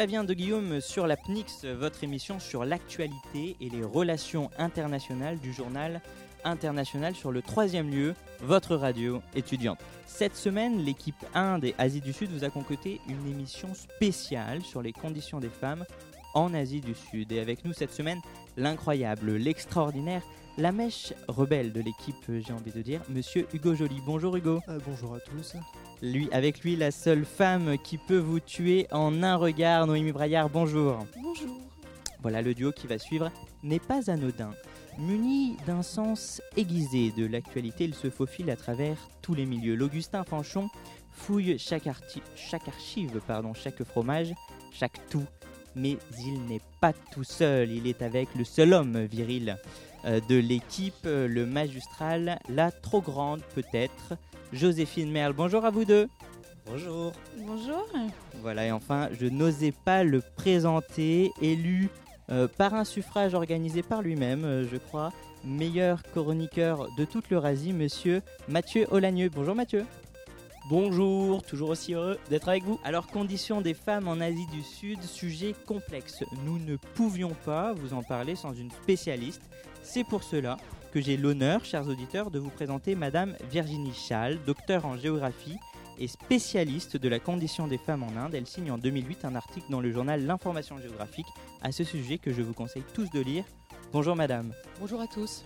[0.00, 5.52] Flavien de Guillaume sur la PNIX, votre émission sur l'actualité et les relations internationales du
[5.52, 6.00] journal
[6.42, 9.78] international sur le troisième lieu, votre radio étudiante.
[10.06, 14.80] Cette semaine, l'équipe Inde et Asie du Sud vous a concocté une émission spéciale sur
[14.80, 15.84] les conditions des femmes
[16.32, 17.30] en Asie du Sud.
[17.30, 18.22] Et avec nous cette semaine,
[18.56, 20.22] l'incroyable, l'extraordinaire,
[20.56, 24.00] la mèche rebelle de l'équipe, j'ai envie de dire, monsieur Hugo Joly.
[24.06, 24.62] Bonjour Hugo.
[24.70, 25.56] Euh, bonjour à tous.
[26.02, 30.48] Lui, avec lui, la seule femme qui peut vous tuer en un regard, Noémie Braillard.
[30.48, 31.06] Bonjour.
[31.20, 31.60] Bonjour.
[32.22, 33.30] Voilà, le duo qui va suivre
[33.62, 34.52] n'est pas anodin.
[34.98, 39.74] Muni d'un sens aiguisé de l'actualité, il se faufile à travers tous les milieux.
[39.74, 40.70] L'Augustin Fanchon
[41.12, 41.88] fouille chaque,
[42.34, 44.32] chaque archive, pardon, chaque fromage,
[44.72, 45.26] chaque tout.
[45.76, 49.58] Mais il n'est pas tout seul, il est avec le seul homme viril
[50.06, 54.14] euh, de l'équipe, euh, le magistral, la trop grande peut-être,
[54.52, 55.32] Joséphine Merle.
[55.32, 56.08] Bonjour à vous deux.
[56.66, 57.12] Bonjour.
[57.38, 57.86] Bonjour.
[58.42, 61.88] Voilà, et enfin, je n'osais pas le présenter, élu
[62.30, 65.12] euh, par un suffrage organisé par lui-même, euh, je crois,
[65.44, 69.30] meilleur chroniqueur de toute l'Eurasie, monsieur Mathieu Olagneux.
[69.30, 69.84] Bonjour Mathieu.
[70.68, 72.78] Bonjour, toujours aussi heureux d'être avec vous.
[72.84, 76.22] Alors, conditions des femmes en Asie du Sud, sujet complexe.
[76.44, 79.42] Nous ne pouvions pas vous en parler sans une spécialiste.
[79.82, 80.58] C'est pour cela
[80.90, 85.56] que j'ai l'honneur, chers auditeurs, de vous présenter Madame Virginie Schall, docteur en géographie
[85.98, 88.34] et spécialiste de la condition des femmes en Inde.
[88.34, 91.26] Elle signe en 2008 un article dans le journal L'Information géographique
[91.62, 93.44] à ce sujet que je vous conseille tous de lire.
[93.92, 94.52] Bonjour Madame.
[94.80, 95.44] Bonjour à tous.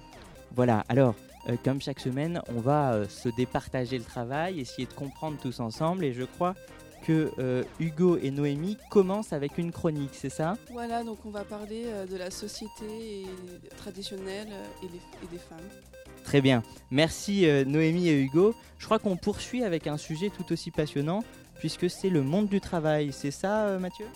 [0.55, 1.15] Voilà, alors,
[1.49, 5.61] euh, comme chaque semaine, on va euh, se départager le travail, essayer de comprendre tous
[5.61, 6.55] ensemble, et je crois
[7.07, 10.57] que euh, Hugo et Noémie commencent avec une chronique, c'est ça?
[10.73, 13.27] Voilà, donc on va parler de la société
[13.77, 14.49] traditionnelle
[14.83, 15.59] et, et, des femmes.
[16.25, 18.55] Très bien, merci Noémie et Hugo.
[18.79, 21.23] Je crois qu'on poursuit avec un sujet tout aussi passionnant,
[21.59, 24.07] puisque c'est le monde du travail, c'est ça Mathieu?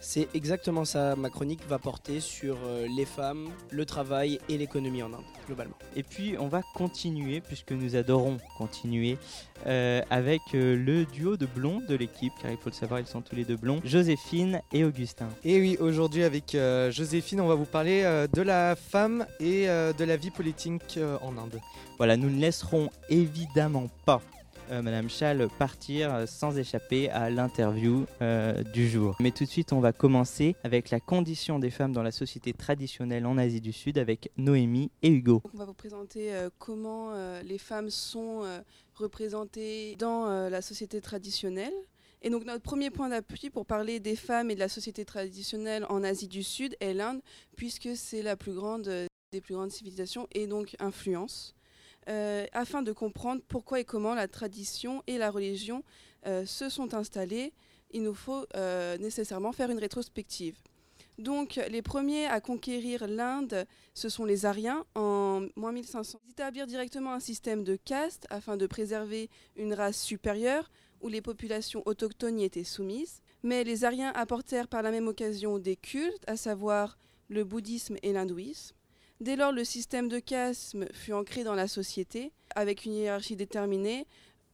[0.00, 1.16] C'est exactement ça.
[1.16, 5.76] Ma chronique va porter sur euh, les femmes, le travail et l'économie en Inde, globalement.
[5.94, 9.18] Et puis, on va continuer, puisque nous adorons continuer,
[9.66, 13.06] euh, avec euh, le duo de blonds de l'équipe, car il faut le savoir, ils
[13.06, 15.28] sont tous les deux blonds, Joséphine et Augustin.
[15.44, 16.56] Et oui, aujourd'hui, avec
[16.90, 18.02] Joséphine, on va vous parler
[18.32, 21.60] de la femme et de la vie politique en Inde.
[21.98, 24.20] Voilà, nous ne laisserons évidemment pas
[24.70, 29.16] Madame Chal partir sans échapper à l'interview euh, du jour.
[29.20, 32.52] Mais tout de suite, on va commencer avec la condition des femmes dans la société
[32.52, 35.42] traditionnelle en Asie du Sud avec Noémie et Hugo.
[35.54, 37.12] On va vous présenter euh, comment
[37.42, 38.42] les femmes sont
[38.94, 41.72] représentées dans la société traditionnelle.
[42.22, 45.86] Et donc notre premier point d'appui pour parler des femmes et de la société traditionnelle
[45.88, 47.20] en Asie du Sud est l'Inde,
[47.56, 48.90] puisque c'est la plus grande
[49.32, 51.54] des plus grandes civilisations et donc influence.
[52.08, 55.82] Euh, afin de comprendre pourquoi et comment la tradition et la religion
[56.26, 57.52] euh, se sont installées,
[57.90, 60.56] il nous faut euh, nécessairement faire une rétrospective.
[61.18, 66.20] Donc, les premiers à conquérir l'Inde, ce sont les Aryens en moins 1500.
[66.26, 71.22] Ils établirent directement un système de caste afin de préserver une race supérieure où les
[71.22, 73.22] populations autochtones y étaient soumises.
[73.42, 78.12] Mais les Aryens apportèrent par la même occasion des cultes, à savoir le bouddhisme et
[78.12, 78.76] l'hindouisme.
[79.20, 84.06] Dès lors, le système de caste fut ancré dans la société, avec une hiérarchie déterminée.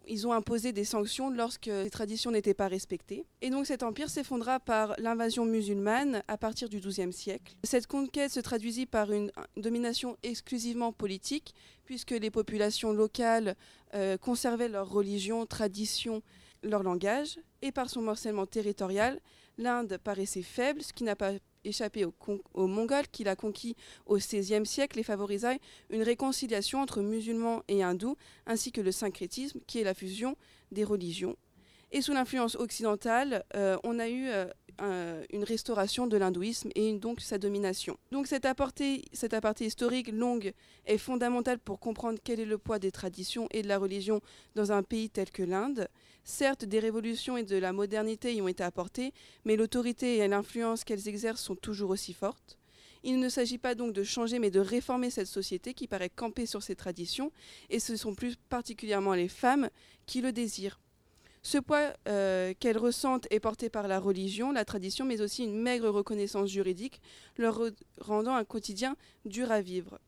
[0.09, 3.25] Ils ont imposé des sanctions lorsque les traditions n'étaient pas respectées.
[3.41, 7.55] Et donc cet empire s'effondra par l'invasion musulmane à partir du XIIe siècle.
[7.63, 13.55] Cette conquête se traduisit par une domination exclusivement politique, puisque les populations locales
[13.95, 16.23] euh, conservaient leur religion, tradition,
[16.63, 19.21] leur langage, et par son morcellement territorial,
[19.59, 21.33] l'Inde paraissait faible, ce qui n'a pas
[21.65, 27.63] échappé aux, Mongols qu'il a conquis au XVIe siècle et favorisait une réconciliation entre musulmans
[27.69, 30.37] et hindous, ainsi que le syncrétisme, qui est la fusion
[30.71, 31.37] des religions.
[31.95, 34.31] Et sous l'influence occidentale, euh, on a eu
[34.81, 37.99] euh, une restauration de l'hindouisme et donc sa domination.
[38.11, 40.55] Donc cette aparté, cette historique longue
[40.87, 44.21] est fondamentale pour comprendre quel est le poids des traditions et de la religion
[44.55, 45.89] dans un pays tel que l'Inde.
[46.25, 49.13] Certes, des révolutions et de la modernité y ont été apportées,
[49.45, 52.59] mais l'autorité et l'influence qu'elles exercent sont toujours aussi fortes.
[53.05, 56.47] Il ne s'agit pas donc de changer, mais de réformer cette société qui paraît camper
[56.47, 57.33] sur ses traditions,
[57.69, 59.69] et ce sont plus particulièrement les femmes
[60.07, 60.79] qui le désirent.
[61.43, 65.61] Ce poids euh, qu'elles ressentent est porté par la religion, la tradition, mais aussi une
[65.61, 67.01] maigre reconnaissance juridique,
[67.37, 67.61] leur
[67.99, 69.99] rendant un quotidien dur à vivre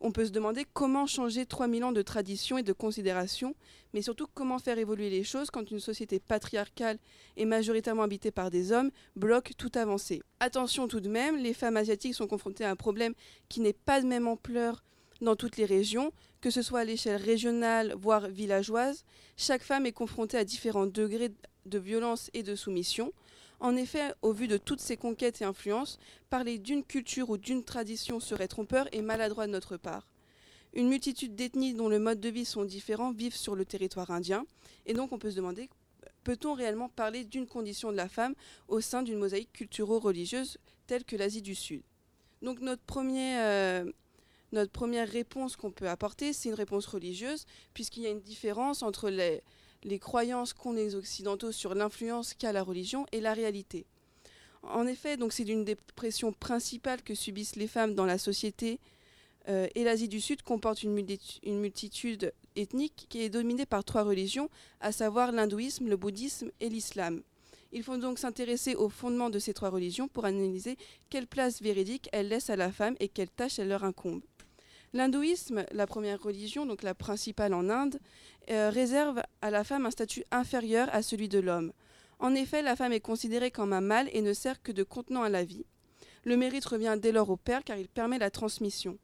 [0.00, 3.54] on peut se demander comment changer 3000 ans de tradition et de considération,
[3.94, 6.98] mais surtout comment faire évoluer les choses quand une société patriarcale
[7.36, 10.22] et majoritairement habitée par des hommes bloque toute avancée.
[10.40, 13.14] Attention tout de même, les femmes asiatiques sont confrontées à un problème
[13.48, 14.82] qui n'est pas de même ampleur
[15.22, 19.04] dans toutes les régions, que ce soit à l'échelle régionale, voire villageoise.
[19.36, 21.32] Chaque femme est confrontée à différents degrés
[21.64, 23.12] de violence et de soumission.
[23.60, 25.98] En effet, au vu de toutes ces conquêtes et influences,
[26.30, 30.06] parler d'une culture ou d'une tradition serait trompeur et maladroit de notre part.
[30.74, 34.44] Une multitude d'ethnies dont le mode de vie sont différents vivent sur le territoire indien,
[34.84, 35.70] et donc on peut se demander
[36.26, 38.34] peut-on réellement parler d'une condition de la femme
[38.66, 40.58] au sein d'une mosaïque culturo-religieuse
[40.88, 41.82] telle que l'Asie du Sud?
[42.42, 43.84] Donc notre, premier, euh,
[44.50, 48.82] notre première réponse qu'on peut apporter, c'est une réponse religieuse, puisqu'il y a une différence
[48.82, 49.40] entre les,
[49.86, 53.86] les croyances qu'ont les Occidentaux sur l'influence qu'a la religion et la réalité.
[54.62, 58.80] En effet, donc c'est d'une des pressions principales que subissent les femmes dans la société
[59.48, 64.50] euh, et l'Asie du Sud comporte une, multitude ethnique qui est dominée par trois religions,
[64.80, 67.22] à savoir l'hindouisme, le bouddhisme et l'islam.
[67.72, 70.76] Il faut donc s'intéresser aux fondements de ces trois religions pour analyser
[71.10, 74.22] quelle place véridique elles laissent à la femme et quelles tâches elles leur incombent.
[74.96, 78.00] L'hindouisme, la première religion, donc la principale en Inde,
[78.48, 81.74] euh, réserve à la femme un statut inférieur à celui de l'homme.
[82.18, 85.22] En effet, la femme est considérée comme un mâle et ne sert que de contenant
[85.22, 85.66] à la vie.
[86.24, 88.96] Le mérite revient dès lors au père car il permet la transmission.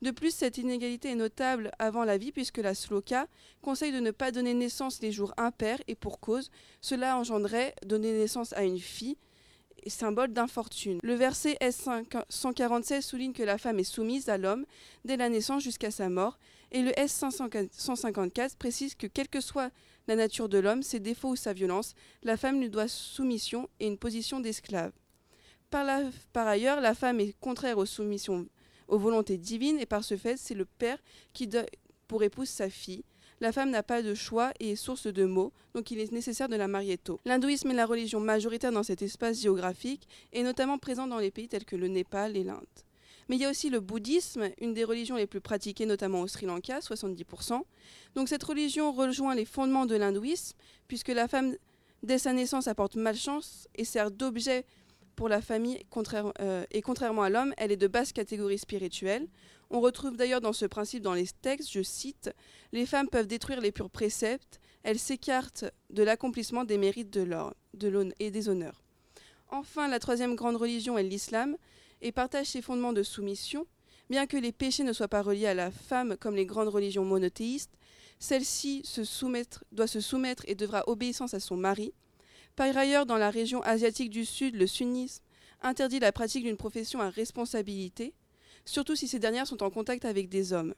[0.00, 3.26] De plus, cette inégalité est notable avant la vie puisque la sloka
[3.60, 6.50] conseille de ne pas donner naissance les jours impairs et pour cause,
[6.80, 9.18] cela engendrait donner naissance à une fille,
[9.88, 10.98] symbole d'infortune.
[11.02, 14.66] Le verset S146 souligne que la femme est soumise à l'homme
[15.04, 16.38] dès la naissance jusqu'à sa mort
[16.72, 19.70] et le S154 précise que quelle que soit
[20.08, 23.86] la nature de l'homme, ses défauts ou sa violence, la femme lui doit soumission et
[23.86, 24.92] une position d'esclave.
[25.70, 25.86] Par,
[26.32, 28.46] par, ailleurs, la femme est contraire aux soumissions
[28.88, 30.98] aux volontés divines et par ce fait, c'est le père
[31.32, 31.66] qui donne
[32.06, 33.04] pour épouse sa fille.
[33.40, 36.48] La femme n'a pas de choix et est source de maux, donc il est nécessaire
[36.48, 37.20] de la marier tôt.
[37.26, 41.48] L'hindouisme est la religion majoritaire dans cet espace géographique et notamment présent dans les pays
[41.48, 42.64] tels que le Népal et l'Inde.
[43.28, 46.26] Mais il y a aussi le bouddhisme, une des religions les plus pratiquées notamment au
[46.28, 47.60] Sri Lanka, 70%.
[48.14, 50.56] Donc cette religion rejoint les fondements de l'hindouisme,
[50.88, 51.56] puisque la femme,
[52.02, 54.64] dès sa naissance, apporte malchance et sert d'objet
[55.16, 55.82] pour la famille
[56.40, 59.26] euh, et contrairement à l'homme, elle est de basse catégorie spirituelle.
[59.70, 62.30] On retrouve d'ailleurs dans ce principe dans les textes, je cite,
[62.72, 67.22] Les femmes peuvent détruire les purs préceptes, elles s'écartent de l'accomplissement des mérites de
[67.88, 68.82] l'homme et des honneurs.
[69.48, 71.56] Enfin, la troisième grande religion est l'islam
[72.02, 73.66] et partage ses fondements de soumission.
[74.08, 77.04] Bien que les péchés ne soient pas reliés à la femme comme les grandes religions
[77.04, 77.72] monothéistes,
[78.18, 78.82] celle-ci
[79.72, 81.92] doit se soumettre et devra obéissance à son mari.
[82.54, 85.22] Par ailleurs, dans la région asiatique du Sud, le sunnisme
[85.62, 88.14] interdit la pratique d'une profession à responsabilité,
[88.66, 90.74] surtout si ces dernières sont en contact avec des hommes.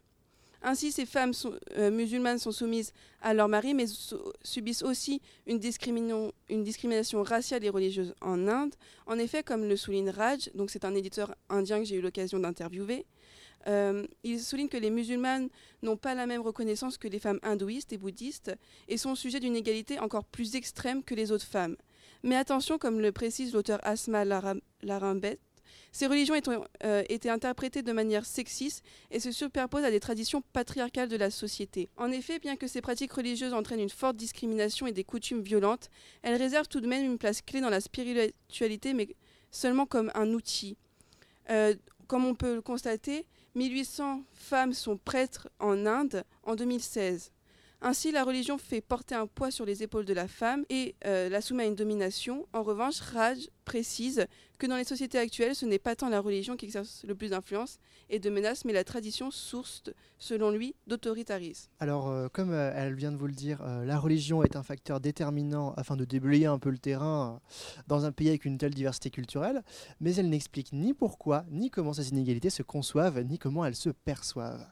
[0.63, 1.33] Ainsi, ces femmes
[1.77, 2.93] euh, musulmanes sont soumises
[3.23, 3.87] à leur mari, mais
[4.43, 8.75] subissent aussi une, discrimination raciale et religieuse en Inde.
[9.07, 12.41] En effet, comme le souligne Raj, donc c'est un éditeur indien que j'ai eu l'occasion
[12.41, 13.07] d'interviewer,
[13.67, 15.49] euh, il souligne que les musulmanes
[15.83, 18.53] n'ont pas la même reconnaissance que les femmes hindouistes et bouddhistes
[18.89, 21.77] et sont sujets d'une égalité encore plus extrême que les autres femmes.
[22.23, 25.39] Mais attention, comme le précise l'auteur Asma Larambet,
[25.99, 30.45] ces religions ont euh, été interprétées de manière sexiste et se superposent à des traditions
[30.53, 31.89] patriarcales de la société.
[31.97, 35.91] En effet, bien que ces pratiques religieuses entraînent une forte discrimination et des coutumes violentes,
[36.23, 39.09] elles réservent tout de même une place clé dans la spiritualité, mais
[39.51, 40.77] seulement comme un outil.
[41.51, 41.75] Euh,
[42.07, 47.33] comme on peut le constater, 1800 femmes sont prêtres en Inde en 2016.
[47.81, 51.29] Ainsi, la religion fait porter un poids sur les épaules de la femme et euh,
[51.29, 52.47] la soumet à une domination.
[52.53, 54.27] En revanche, Raj précise
[54.59, 57.29] que dans les sociétés actuelles, ce n'est pas tant la religion qui exerce le plus
[57.29, 59.83] d'influence et de menaces, mais la tradition source,
[60.19, 61.71] selon lui, d'autoritarisme.
[61.79, 65.01] Alors, euh, comme euh, elle vient de vous le dire, la religion est un facteur
[65.01, 67.41] déterminant afin de déblayer un peu le terrain
[67.87, 69.63] dans un pays avec une telle diversité culturelle,
[70.01, 73.91] mais elle n'explique ni pourquoi, ni comment ces inégalités se conçoivent, ni comment elles se
[73.91, 74.67] perçoivent.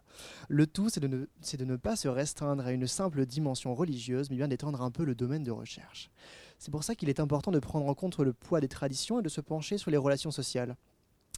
[0.49, 4.49] Le tout, c'est de, ne pas se restreindre à une simple dimension religieuse, mais bien
[4.49, 6.11] d'étendre un peu le domaine de recherche.
[6.59, 9.23] C'est pour ça qu'il est important de prendre en compte le poids des traditions et
[9.23, 10.77] de se pencher sur les relations sociales.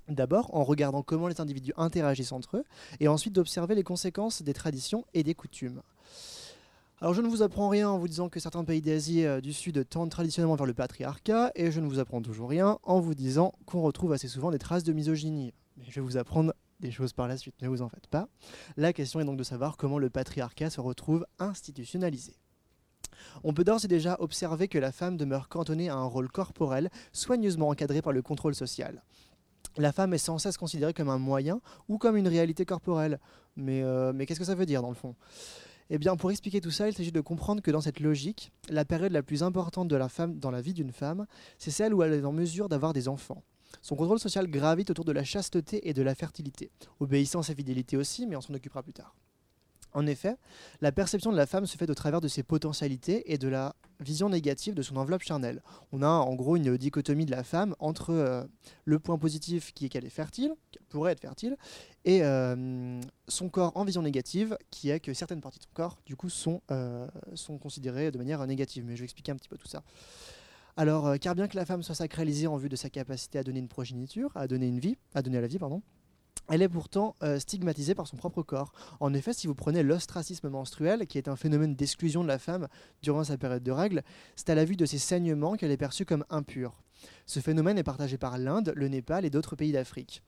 [0.09, 2.65] D'abord en regardant comment les individus interagissent entre eux,
[2.99, 5.83] et ensuite d'observer les conséquences des traditions et des coutumes.
[7.01, 9.53] Alors je ne vous apprends rien en vous disant que certains pays d'Asie euh, du
[9.53, 13.15] Sud tendent traditionnellement vers le patriarcat, et je ne vous apprends toujours rien en vous
[13.15, 15.53] disant qu'on retrouve assez souvent des traces de misogynie.
[15.77, 18.29] Mais je vais vous apprendre des choses par la suite, ne vous en faites pas.
[18.77, 22.35] La question est donc de savoir comment le patriarcat se retrouve institutionnalisé.
[23.45, 26.91] On peut d'ores et déjà observer que la femme demeure cantonnée à un rôle corporel
[27.13, 29.03] soigneusement encadré par le contrôle social.
[29.77, 33.21] La femme est sans cesse considérée comme un moyen ou comme une réalité corporelle.
[33.57, 35.15] Mais, euh, mais qu'est-ce que ça veut dire dans le fond?
[35.91, 38.85] Eh bien, pour expliquer tout ça, il s'agit de comprendre que dans cette logique, la
[38.85, 41.27] période la plus importante de la femme dans la vie d'une femme,
[41.59, 43.43] c'est celle où elle est en mesure d'avoir des enfants.
[43.81, 46.71] Son contrôle social gravite autour de la chasteté et de la fertilité.
[47.01, 49.15] Obéissance et fidélité aussi, mais on s'en occupera plus tard.
[49.99, 50.37] En effet,
[50.81, 53.75] la perception de la femme se fait au travers de ses potentialités et de la
[53.99, 55.61] vision négative de son enveloppe charnelle.
[55.91, 58.45] On a en gros une dichotomie de la femme entre euh,
[58.85, 61.57] le point positif qui est qu'elle est fertile, qu'elle pourrait être fertile,
[62.05, 65.99] et euh, son corps en vision négative qui est que certaines parties de son corps
[66.07, 68.85] du coup sont, euh, sont considérées de manière négative.
[68.87, 69.83] Mais je vais expliquer un petit peu tout ça.
[70.77, 73.59] Alors, car bien que la femme soit sacralisée en vue de sa capacité à donner
[73.59, 75.83] une progéniture, à donner une vie, à donner la vie, pardon,
[76.49, 78.73] elle est pourtant euh, stigmatisée par son propre corps.
[79.01, 82.69] En effet, si vous prenez l'ostracisme menstruel, qui est un phénomène d'exclusion de la femme
[83.03, 84.03] durant sa période de règles,
[84.37, 86.83] c'est à la vue de ses saignements qu'elle est perçue comme impure.
[87.27, 90.23] Ce phénomène est partagé par l'Inde, le Népal et d'autres pays d'Afrique.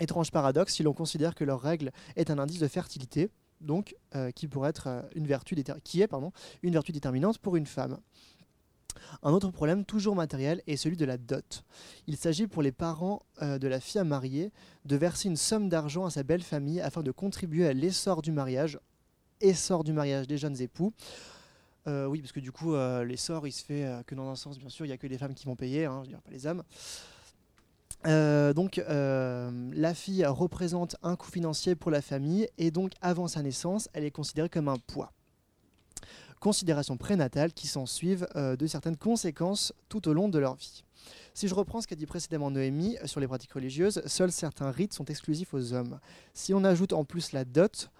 [0.00, 3.30] Étrange paradoxe si l'on considère que leur règle est un indice de fertilité,
[3.60, 7.56] donc euh, qui pourrait être euh, une vertu qui est pardon, une vertu déterminante pour
[7.56, 7.98] une femme.
[9.22, 11.64] Un autre problème, toujours matériel, est celui de la dot.
[12.06, 14.52] Il s'agit pour les parents euh, de la fille à marier
[14.84, 18.32] de verser une somme d'argent à sa belle famille afin de contribuer à l'essor du
[18.32, 18.78] mariage,
[19.40, 20.92] essor du mariage des jeunes époux.
[21.86, 24.58] Euh, oui, parce que du coup, euh, l'essor, il se fait que dans un sens,
[24.58, 26.30] bien sûr, il n'y a que les femmes qui vont payer, hein, je dire, pas
[26.30, 26.62] les hommes.
[28.54, 33.88] donc, la fille représente un coût financier pour la famille et donc, avant sa naissance,
[33.92, 35.12] elle est considérée comme un poids
[36.44, 40.84] considérations prénatales qui s'en suivent euh, de certaines conséquences tout au long de leur vie.
[41.32, 44.70] Si je reprends ce qu'a dit précédemment Noémie euh, sur les pratiques religieuses, seuls certains
[44.70, 45.98] rites sont exclusifs aux hommes.
[46.34, 47.90] Si on ajoute en plus la dot,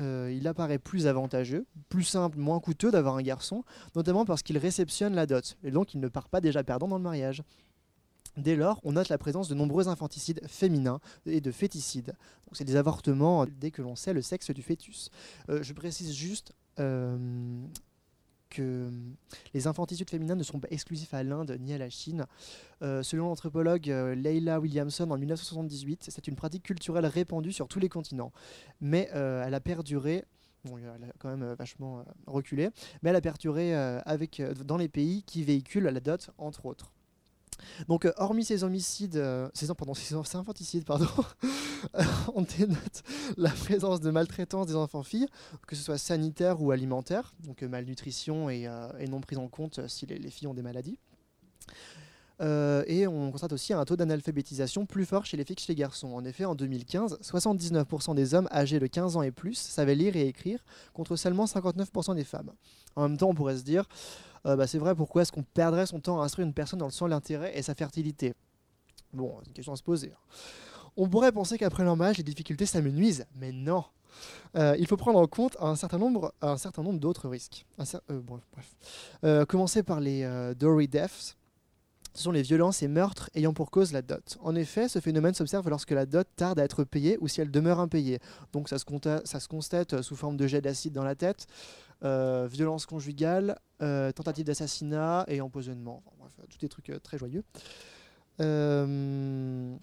[0.00, 3.64] euh, il apparaît plus avantageux, plus simple, moins coûteux d'avoir un garçon,
[3.94, 6.96] notamment parce qu'il réceptionne la dot, et donc il ne part pas déjà perdant dans
[6.96, 7.42] le mariage.
[8.38, 12.14] Dès lors, on note la présence de nombreux infanticides féminins et de féticides.
[12.52, 15.10] C'est des avortements dès que l'on sait le sexe du fœtus.
[15.48, 16.54] je précise juste
[18.50, 18.90] que
[19.54, 22.26] les infanticides féminins ne sont pas exclusifs à l'Inde ni à la Chine.
[22.82, 27.78] Euh, selon l'anthropologue euh, Leila Williamson en 1978, c'est une pratique culturelle répandue sur tous
[27.78, 28.32] les continents.
[28.80, 30.24] Mais euh, elle a perduré
[30.64, 32.68] Bon, elle a quand même vachement reculé,
[33.00, 36.92] mais elle a perduré avec, dans les pays qui véhiculent la dot, entre autres.
[37.88, 41.08] Donc, euh, hormis ces homicides, euh, ces, pardon, ces, infanticides, pardon,
[42.34, 43.02] on dénote
[43.36, 45.26] la présence de maltraitance des enfants-filles,
[45.66, 48.68] que ce soit sanitaire ou alimentaire, donc euh, malnutrition et,
[49.08, 50.98] non prise en compte si les, filles ont des maladies.
[52.40, 55.76] et on constate aussi un taux d'analphabétisation plus fort chez les filles que chez les
[55.76, 56.12] garçons.
[56.14, 60.16] En effet, en 2015, 79% des hommes âgés de 15 ans et plus savaient lire
[60.16, 62.52] et écrire, contre seulement 59% des femmes.
[62.96, 63.86] En même temps, on pourrait se dire,
[64.46, 66.86] euh, bah, c'est vrai, pourquoi est-ce qu'on perdrait son temps à instruire une personne dans
[66.86, 68.34] le de l'intérêt et sa fertilité?
[69.12, 70.12] Bon, c'est une question à se poser.
[70.12, 70.36] Hein.
[70.96, 73.84] On pourrait penser qu'après l'emballage, les difficultés s'amenuisent, mais non.
[74.56, 76.32] Euh, il faut prendre en compte un certain nombre,
[76.98, 77.64] d'autres risques.
[78.10, 79.46] Euh, bref.
[79.46, 81.36] commencer par les Dory Deaths.
[82.14, 84.36] Ce sont les violences et meurtres ayant pour cause la dot.
[84.40, 87.52] En effet, ce phénomène s'observe lorsque la dot tarde à être payée ou si elle
[87.52, 88.18] demeure impayée.
[88.52, 88.84] Donc ça se,
[89.24, 91.46] ça se constate sous forme de jet d'acide dans la tête,
[92.02, 96.02] euh, violence conjugale, euh, tentative d'assassinat et empoisonnement.
[96.18, 97.44] bref, tous des trucs euh, très joyeux.
[98.38, 99.76] de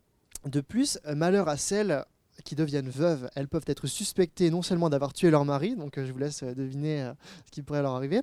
[0.68, 2.04] plus, malheur à celles
[2.44, 6.12] qui deviennent veuves, elles peuvent être suspectées non seulement d'avoir tué leur mari, donc je
[6.12, 7.12] vous laisse deviner
[7.46, 8.22] ce qui pourrait leur arriver,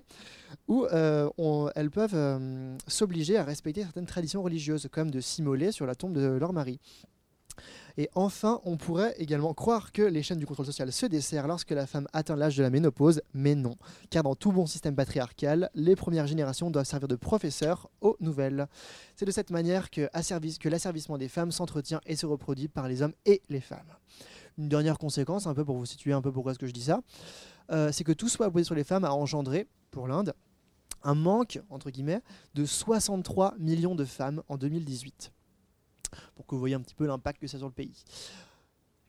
[0.68, 6.14] ou elles peuvent s'obliger à respecter certaines traditions religieuses, comme de s'immoler sur la tombe
[6.14, 6.80] de leur mari.
[7.96, 11.70] Et enfin, on pourrait également croire que les chaînes du contrôle social se desserrent lorsque
[11.70, 13.76] la femme atteint l'âge de la ménopause, mais non,
[14.10, 18.66] car dans tout bon système patriarcal, les premières générations doivent servir de professeurs aux nouvelles.
[19.14, 20.08] C'est de cette manière que,
[20.68, 23.94] l'asservissement des femmes s'entretient et se reproduit par les hommes et les femmes.
[24.58, 26.82] Une dernière conséquence, un peu pour vous situer un peu pourquoi est-ce que je dis
[26.82, 27.00] ça,
[27.70, 30.34] euh, c'est que tout soit posé sur les femmes a engendré, pour l'Inde,
[31.04, 32.22] un manque, entre guillemets,
[32.54, 35.32] de 63 millions de femmes en 2018
[36.34, 38.04] pour que vous voyez un petit peu l'impact que ça a sur le pays.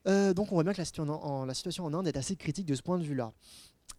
[0.08, 2.82] Euh, donc on voit bien que la situation, en, Inde est assez critique de ce
[2.82, 3.34] point de vue-là.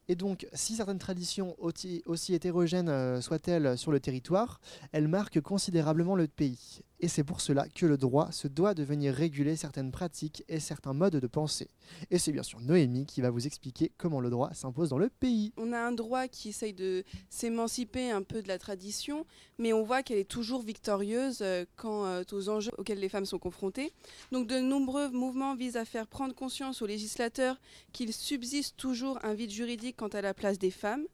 [0.08, 2.02] Et donc, si certaines traditions, aussi
[2.34, 4.60] hétérogènes euh, soient-elles sur le territoire,
[4.92, 6.80] elles marquent considérablement le pays.
[7.00, 10.60] Et c'est pour cela que le droit se doit de venir réguler certaines pratiques et
[10.60, 11.68] certains modes de pensée.
[12.10, 15.10] Et c'est bien sûr Noémie qui va vous expliquer comment le droit s'impose dans le
[15.10, 15.52] pays.
[15.58, 19.26] On a un droit qui essaye de s'émanciper un peu de la tradition,
[19.58, 23.26] mais on voit qu'elle est toujours victorieuse euh, quant euh, aux enjeux auxquels les femmes
[23.26, 23.92] sont confrontées.
[24.32, 27.60] Donc de nombreux mouvements visent à faire prendre conscience aux législateurs
[27.92, 31.04] qu'il subsiste toujours un vide juridique quant à la place des femmes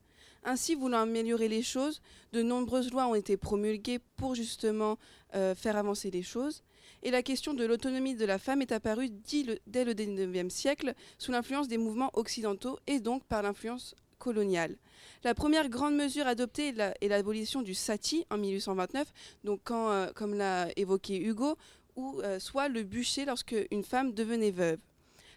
[0.44, 2.00] ainsi, voulant améliorer les choses,
[2.32, 4.99] de nombreuses lois ont été promulguées pour justement
[5.34, 6.62] euh, faire avancer les choses.
[7.02, 11.32] Et la question de l'autonomie de la femme est apparue dès le 19e siècle sous
[11.32, 14.76] l'influence des mouvements occidentaux et donc par l'influence coloniale.
[15.25, 20.68] La première grande mesure adoptée est l'abolition du sati en 1829, donc euh, comme l'a
[20.76, 21.56] évoqué Hugo,
[21.96, 24.78] ou euh, soit le bûcher lorsque une femme devenait veuve.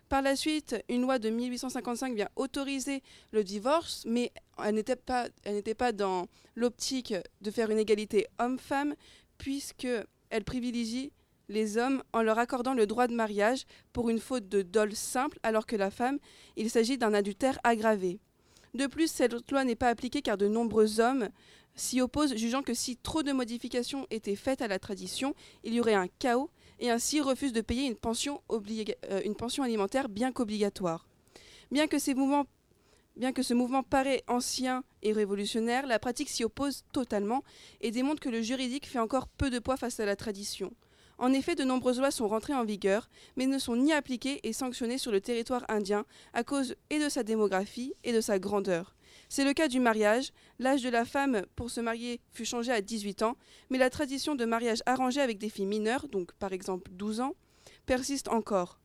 [0.09, 4.31] Par la suite, une loi de 1855 vient autoriser le divorce, mais
[4.63, 8.95] elle n'était pas, dans l'optique de faire une égalité homme-femme,
[9.39, 11.11] puisqu'elle privilégie
[11.49, 15.39] les hommes en leur accordant le droit de mariage pour une faute de dol simple,
[15.41, 16.19] alors que la femme,
[16.55, 18.19] il s'agit d'un adultère aggravé.
[18.75, 21.29] De plus, cette loi n'est pas appliquée car de nombreux hommes
[21.75, 25.33] s'y opposent, jugeant que si trop de modifications étaient faites à la tradition,
[25.63, 29.63] il y aurait un chaos et ainsi refusent de payer une pension, euh, une pension
[29.63, 31.07] alimentaire bien qu'obligatoire.
[31.71, 37.43] Bien que ce mouvement paraît ancien et révolutionnaire, la pratique s'y oppose totalement
[37.81, 40.73] et démontre que le juridique fait encore peu de poids face à la tradition.
[41.17, 44.53] En effet, de nombreuses lois sont rentrées en vigueur, mais ne sont ni appliquées et
[44.53, 48.95] sanctionnées sur le territoire indien à cause et de sa démographie et de sa grandeur.
[49.29, 50.31] C'est le cas du mariage.
[50.59, 53.37] L'âge de la femme pour se marier fut changé à 18 ans,
[53.69, 57.35] mais la tradition de mariage arrangé avec des filles mineures, donc par exemple 12 ans,
[57.85, 58.79] persiste encore.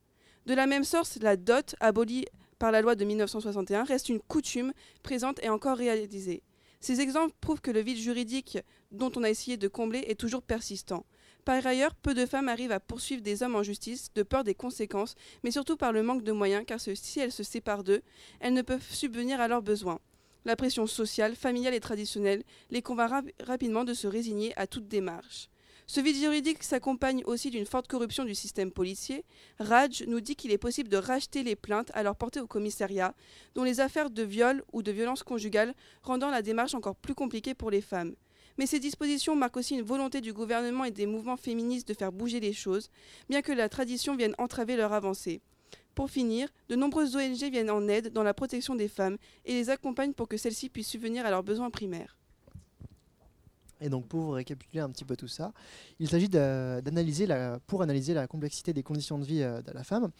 [0.47, 2.27] De la même sorte, la dot, abolie
[2.59, 4.73] par la loi de 1961, reste une coutume
[5.03, 6.43] présente et encore réalisée.
[6.81, 8.59] Ces exemples prouvent que le vide juridique
[8.91, 11.05] dont on a essayé de combler est toujours persistant.
[11.51, 14.55] Par ailleurs, peu de femmes arrivent à poursuivre des hommes en justice de peur des
[14.55, 18.03] conséquences, mais surtout par le manque de moyens, car si elles se séparent d'eux,
[18.39, 19.99] elles ne peuvent subvenir à leurs besoins.
[20.45, 25.49] La pression sociale, familiale et traditionnelle les convainc rapidement de se résigner à toute démarche.
[25.89, 29.25] Ce vide juridique s'accompagne aussi d'une forte corruption du système policier.
[29.59, 33.13] Raj nous dit qu'il est possible de racheter les plaintes à leur portée au commissariat,
[33.57, 37.55] dont les affaires de viol ou de violence conjugale rendant la démarche encore plus compliquée
[37.55, 38.15] pour les femmes.
[38.61, 42.13] Mais ces dispositions marquent aussi une volonté du gouvernement et des mouvements féministes de faire
[42.13, 42.91] bouger les choses,
[43.31, 45.41] bien que la tradition vienne entraver leur avancée.
[45.95, 49.71] Pour finir, de nombreuses ONG viennent en aide dans la protection des femmes et les
[49.71, 52.19] accompagnent pour que celles-ci puissent subvenir à leurs besoins primaires.
[53.81, 55.55] Et donc pour récapituler un petit peu tout ça,
[55.99, 57.29] il s'agit d'analyser
[57.67, 60.11] pour analyser la complexité des conditions de vie euh, de la femme,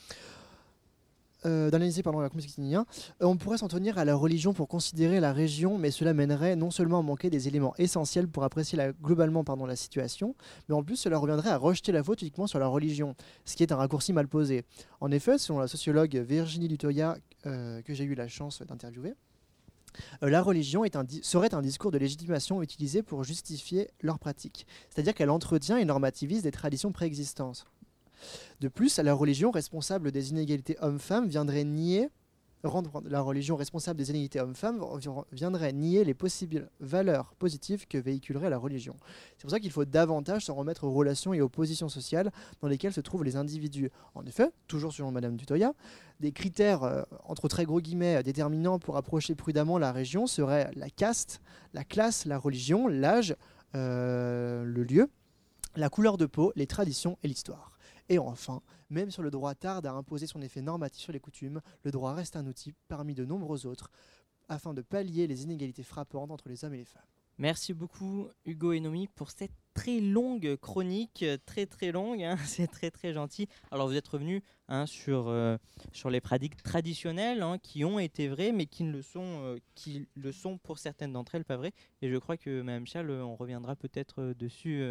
[1.47, 2.85] euh, d'analyser la euh,
[3.21, 6.71] on pourrait s'en tenir à la religion pour considérer la région, mais cela mènerait non
[6.71, 10.35] seulement à manquer des éléments essentiels pour apprécier globalement la situation,
[10.69, 13.63] mais en plus cela reviendrait à rejeter la faute uniquement sur la religion, ce qui
[13.63, 14.65] est un raccourci mal posé.
[15.01, 19.15] En effet, selon la sociologue Virginie Dutoya, euh, que j'ai eu la chance d'interviewer,
[20.23, 20.85] la religion
[21.23, 26.43] serait un discours de légitimation utilisé pour justifier leur pratique, c'est-à-dire qu'elle entretient et normativise
[26.43, 27.67] des traditions préexistantes.
[28.61, 32.09] De plus, la religion responsable des inégalités hommes-femmes viendrait nier
[32.69, 34.85] rendre la religion responsable des inégalités hommes-femmes
[35.33, 38.97] viendrait nier les possibles valeurs positives que véhiculerait la religion.
[39.37, 42.31] C'est pour ça qu'il faut davantage s'en remettre aux relations et aux positions sociales
[42.61, 43.91] dans lesquelles se trouvent les individus.
[44.15, 45.73] En effet, toujours selon Madame Dutoya,
[46.21, 50.91] des critères euh, entre très gros guillemets déterminants pour approcher prudemment la région seraient la
[50.91, 51.41] caste,
[51.73, 53.35] la classe, la religion, l'âge,
[53.75, 55.09] euh, le lieu,
[55.77, 57.73] la couleur de peau, les traditions et l'histoire.
[58.11, 61.61] Et enfin, même si le droit tarde à imposer son effet normatif sur les coutumes,
[61.85, 63.93] le droit reste un outil parmi de nombreux autres
[64.49, 67.05] afin de pallier les inégalités frappantes entre les hommes et les femmes.
[67.39, 72.37] Merci beaucoup Hugo et Nomi pour cette très longue chronique, très très longue, hein.
[72.47, 73.47] c'est très très gentil.
[73.71, 75.57] Alors vous êtes revenu hein, sur, euh,
[75.93, 79.57] sur les pratiques traditionnelles hein, qui ont été vraies mais qui, ne le, sont, euh,
[79.77, 81.73] qui le sont pour certaines d'entre elles pas vraies.
[82.03, 84.85] Et je crois que Mme Charles, on reviendra peut-être euh, dessus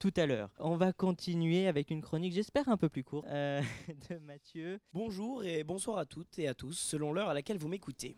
[0.00, 0.48] tout à l'heure.
[0.58, 3.60] On va continuer avec une chronique, j'espère un peu plus courte, euh,
[4.08, 4.80] de Mathieu.
[4.94, 8.16] Bonjour et bonsoir à toutes et à tous, selon l'heure à laquelle vous m'écoutez.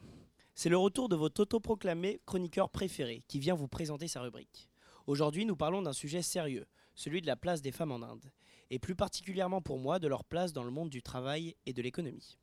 [0.54, 4.70] C'est le retour de votre autoproclamé chroniqueur préféré qui vient vous présenter sa rubrique.
[5.08, 8.30] Aujourd'hui, nous parlons d'un sujet sérieux, celui de la place des femmes en Inde,
[8.70, 11.82] et plus particulièrement pour moi de leur place dans le monde du travail et de
[11.82, 12.38] l'économie.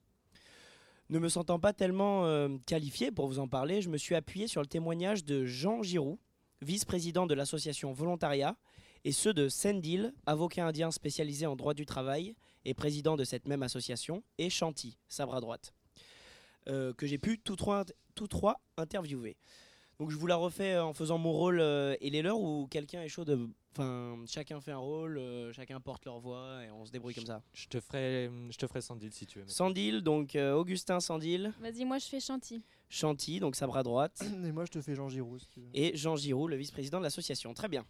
[1.08, 4.48] Ne me sentant pas tellement euh, qualifié pour vous en parler, je me suis appuyé
[4.48, 6.20] sur le témoignage de Jean Giroux,
[6.62, 8.58] vice-président de l'association Volontariat
[9.06, 12.36] et ceux de Sendil, avocat indien spécialisé en droit du travail
[12.66, 15.74] et président de cette même association, et Chanty, sabre à droite,
[16.68, 17.86] euh, que j'ai pu tous trois,
[18.16, 19.38] tous trois interviewer.
[20.00, 23.02] Donc je vous la refais en faisant mon rôle euh, et les leurs ou quelqu'un
[23.02, 23.50] est chaud de...
[23.72, 27.26] Enfin, chacun fait un rôle, euh, chacun porte leur voix et on se débrouille comme
[27.26, 27.42] ça.
[27.54, 29.48] Je te ferai, je te ferai Sandil si tu veux.
[29.48, 31.54] Sandil, donc Augustin Sandil.
[31.60, 32.62] Vas-y, moi je fais Chanty.
[32.90, 34.22] Chanty, donc sabre à droite.
[34.46, 35.38] Et moi je te fais Jean Giroux.
[35.38, 35.70] Si tu veux.
[35.74, 37.54] Et Jean Giroux, le vice-président de l'association.
[37.54, 37.86] Très bien.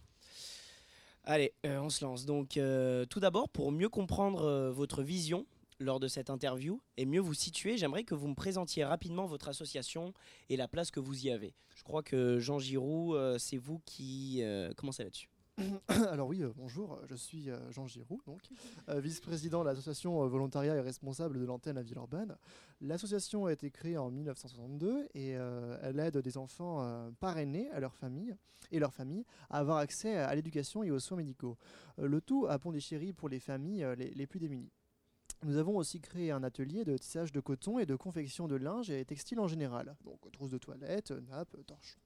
[1.24, 2.24] Allez, euh, on se lance.
[2.24, 5.46] Donc, euh, tout d'abord, pour mieux comprendre euh, votre vision
[5.78, 9.48] lors de cette interview et mieux vous situer, j'aimerais que vous me présentiez rapidement votre
[9.48, 10.12] association
[10.48, 11.54] et la place que vous y avez.
[11.74, 14.42] Je crois que Jean Giroux, c'est vous qui
[14.76, 15.30] commencez là-dessus.
[16.10, 18.22] Alors oui, euh, bonjour, je suis euh, Jean Giroux,
[18.88, 22.36] euh, vice-président de l'association Volontariat et responsable de l'antenne à Villeurbanne.
[22.80, 28.34] L'association a été créée en 1962 et elle aide des enfants parrainés à leur famille
[28.70, 31.58] et leur famille à avoir accès à l'éducation et aux soins médicaux.
[31.98, 34.70] le tout à Pondichéry pour les familles les, plus démunies.
[35.44, 38.90] Nous avons aussi créé un atelier de tissage de coton et de confection de linge
[38.90, 41.98] et textile en général, donc trousses de toilette, nappes, torches,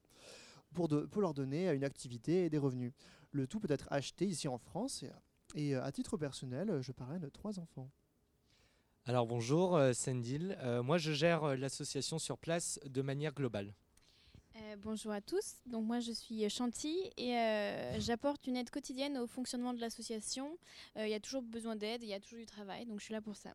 [0.74, 2.92] pour, pour leur donner une activité et des revenus.
[3.34, 5.10] Le tout peut être acheté ici en France et,
[5.56, 7.90] et, euh, à titre personnel, je parraine trois enfants.
[9.06, 10.56] Alors bonjour, euh, Sendil.
[10.60, 13.74] Euh, moi, je gère euh, l'association sur place de manière globale.
[14.56, 19.18] Euh, bonjour à tous, donc moi je suis Chanty et euh, j'apporte une aide quotidienne
[19.18, 20.56] au fonctionnement de l'association.
[20.96, 23.04] Euh, Il y a toujours besoin d'aide, il y a toujours du travail, donc je
[23.06, 23.52] suis là pour ça.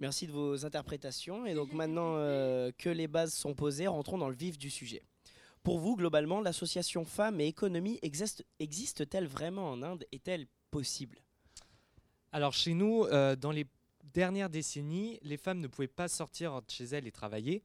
[0.00, 1.46] Merci de vos interprétations.
[1.46, 5.02] Et donc maintenant euh, que les bases sont posées, rentrons dans le vif du sujet.
[5.64, 10.04] Pour vous, globalement, l'association Femmes et Économie existe- existe-t-elle vraiment en Inde?
[10.12, 11.18] Est-elle possible?
[12.32, 13.66] Alors chez nous, euh, dans les
[14.12, 17.62] dernières décennies, les femmes ne pouvaient pas sortir de chez elles et travailler.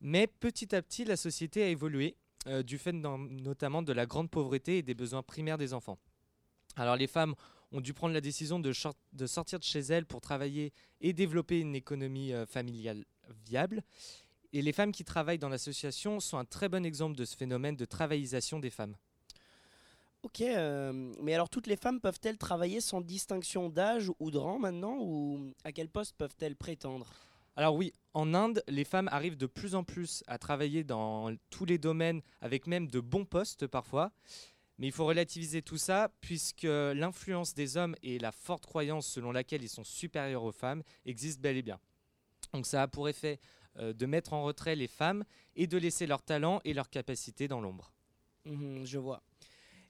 [0.00, 4.30] Mais petit à petit, la société a évolué, euh, du fait notamment de la grande
[4.30, 5.98] pauvreté et des besoins primaires des enfants.
[6.76, 7.34] Alors les femmes
[7.72, 11.74] ont dû prendre la décision de sortir de chez elles pour travailler et développer une
[11.74, 13.04] économie euh, familiale
[13.44, 13.82] viable.
[14.56, 17.76] Et les femmes qui travaillent dans l'association sont un très bon exemple de ce phénomène
[17.76, 18.96] de travaillisation des femmes.
[20.22, 24.58] Ok, euh, mais alors toutes les femmes peuvent-elles travailler sans distinction d'âge ou de rang
[24.58, 27.12] maintenant Ou à quel poste peuvent-elles prétendre?
[27.54, 31.66] Alors oui, en Inde, les femmes arrivent de plus en plus à travailler dans tous
[31.66, 34.10] les domaines, avec même de bons postes parfois.
[34.78, 39.32] Mais il faut relativiser tout ça, puisque l'influence des hommes et la forte croyance selon
[39.32, 41.78] laquelle ils sont supérieurs aux femmes existent bel et bien.
[42.54, 43.38] Donc ça a pour effet
[43.78, 47.48] euh, de mettre en retrait les femmes et de laisser leur talent et leurs capacités
[47.48, 47.92] dans l'ombre.
[48.44, 49.22] Mhm, Je vois.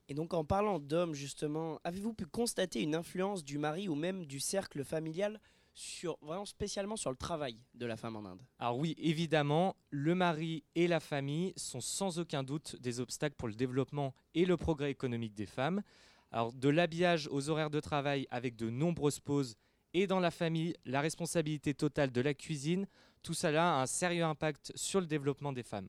[0.09, 4.25] Et donc en parlant d'hommes justement, avez-vous pu constater une influence du mari ou même
[4.25, 5.41] du cercle familial
[5.75, 8.41] sur vraiment spécialement sur le travail de la femme en Inde?
[8.59, 13.49] Alors oui, évidemment, le mari et la famille sont sans aucun doute des obstacles pour
[13.49, 15.83] le développement et le progrès économique des femmes.
[16.31, 19.57] Alors de l'habillage aux horaires de travail avec de nombreuses pauses
[19.93, 22.87] et dans la famille, la responsabilité totale de la cuisine,
[23.27, 25.89] tout cela a un sérieux impact sur le développement des femmes.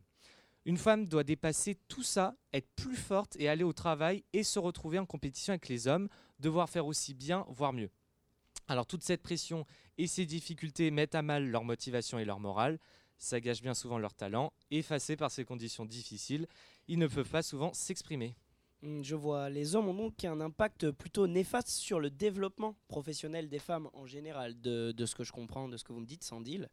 [0.66, 4.58] Une femme doit dépasser tout ça, être plus forte et aller au travail et se
[4.58, 7.92] retrouver en compétition avec les hommes, devoir faire aussi bien, voire mieux.
[8.68, 9.68] Alors toute cette pression
[10.00, 12.80] et ces difficultés mettent à mal leur motivation et leur morale,
[13.20, 16.48] ça gâche bien souvent leur talent, effacés par ces conditions difficiles,
[16.88, 18.36] ils ne peuvent pas souvent s'exprimer.
[18.82, 23.48] Hmm, Je vois, les hommes ont donc un impact plutôt néfaste sur le développement professionnel
[23.48, 26.06] des femmes en général, de, de ce que je comprends, de ce que vous me
[26.08, 26.68] dites, Sandil.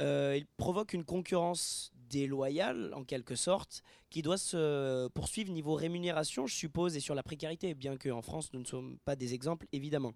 [0.00, 6.46] Euh, ils provoquent une concurrence déloyale, en quelque sorte, qui doit se poursuivre niveau rémunération,
[6.46, 9.66] je suppose, et sur la précarité, bien qu'en France, nous ne sommes pas des exemples,
[9.72, 10.12] évidemment.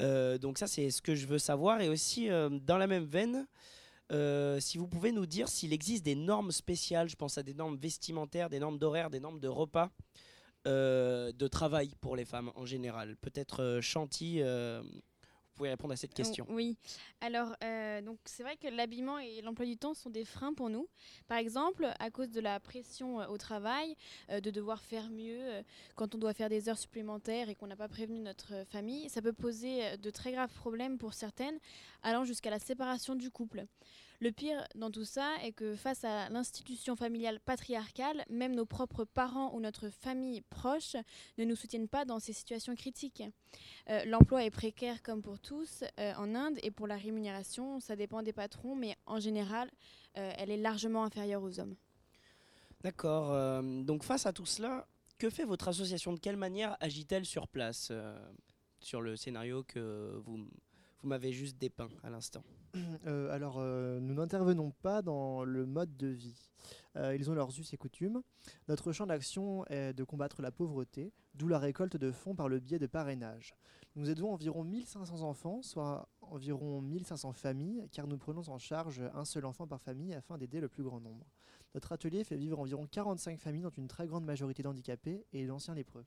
[0.00, 1.80] Euh, donc ça, c'est ce que je veux savoir.
[1.80, 3.46] Et aussi, euh, dans la même veine,
[4.60, 7.76] si vous pouvez nous dire s'il existe des normes spéciales, je pense à des normes
[7.76, 9.90] vestimentaires, des normes d'horaire, des normes de repas,
[10.64, 13.16] de travail pour les femmes en général.
[13.18, 14.42] Peut-être Chanty,
[15.60, 16.46] pouvez répondre à cette question.
[16.48, 16.78] Oh, Oui.
[17.20, 20.70] Alors, euh, donc c'est vrai que l'habillement et l'emploi du temps sont des freins pour
[20.70, 20.88] nous.
[21.28, 23.94] Par exemple, à cause de la pression euh, au travail,
[24.30, 25.62] euh, de devoir faire mieux
[25.96, 29.20] quand on doit faire des heures supplémentaires et qu'on n'a pas prévenu notre famille, ça
[29.20, 31.58] peut poser de très graves problèmes pour certaines,
[32.02, 33.66] allant jusqu'à la séparation du couple.
[34.22, 39.06] Le pire dans tout ça est que face à l'institution familiale patriarcale, même nos propres
[39.06, 40.94] parents ou notre famille proche
[41.38, 43.22] ne nous soutiennent pas dans ces situations critiques.
[43.88, 47.96] Euh, L'emploi est précaire comme pour tous euh, en Inde et pour la rémunération, ça
[47.96, 49.70] dépend des patrons, mais en général,
[50.18, 51.76] euh, elle est largement inférieure aux hommes.
[52.82, 53.62] D'accord.
[53.62, 54.86] donc face à tout cela,
[55.18, 56.14] que fait votre association?
[56.14, 57.92] De quelle manière agit-elle sur place
[58.80, 60.48] sur le scénario que vous,
[61.02, 62.44] vous m'avez juste dépeint à l'instant
[63.06, 66.50] Euh, alors, euh, nous n'intervenons pas dans le mode de vie.
[66.96, 68.22] Euh, ils ont leurs us et coutumes.
[68.68, 72.60] Notre champ d'action est de combattre la pauvreté, d'où la récolte de fonds par le
[72.60, 73.54] biais de parrainage.
[73.96, 79.24] Nous aidons environ 1500 enfants, soit environ 1500 familles, car nous prenons en charge un
[79.24, 81.26] seul enfant par famille afin d'aider le plus grand nombre.
[81.74, 85.74] Notre atelier fait vivre environ 45 familles, dont une très grande majorité d'handicapés et d'anciens
[85.74, 86.04] lépreux.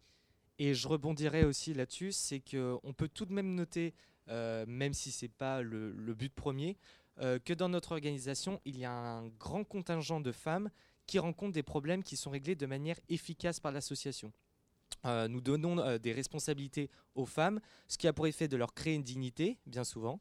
[0.59, 3.93] Et je rebondirai aussi là-dessus, c'est qu'on peut tout de même noter, euh,
[4.27, 6.77] même si ce n'est pas le, but premier,
[7.19, 10.69] euh, que dans notre organisation, il y a un grand contingent de femmes
[11.05, 14.31] qui rencontrent des problèmes qui sont réglés de manière efficace par l'association.
[15.05, 18.73] Euh, nous donnons euh, des responsabilités aux femmes, ce qui a pour effet de leur
[18.73, 20.19] créer une dignité, bien souvent.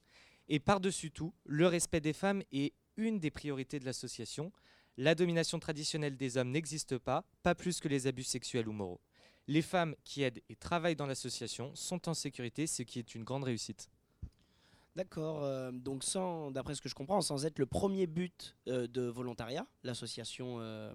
[0.48, 4.52] Et par-dessus tout, le respect des femmes est une des priorités de l'association.
[4.98, 9.00] La domination traditionnelle des hommes n'existe pas, pas plus que les abus sexuels ou moraux.
[9.48, 13.24] Les femmes qui aident et travaillent dans l'association sont en sécurité, ce qui est une
[13.24, 13.88] grande réussite.
[14.94, 15.42] D'accord.
[15.42, 19.02] euh, donc sans, d'après ce que je comprends, sans être le premier but euh, de
[19.02, 20.92] volontariat, l'association euh,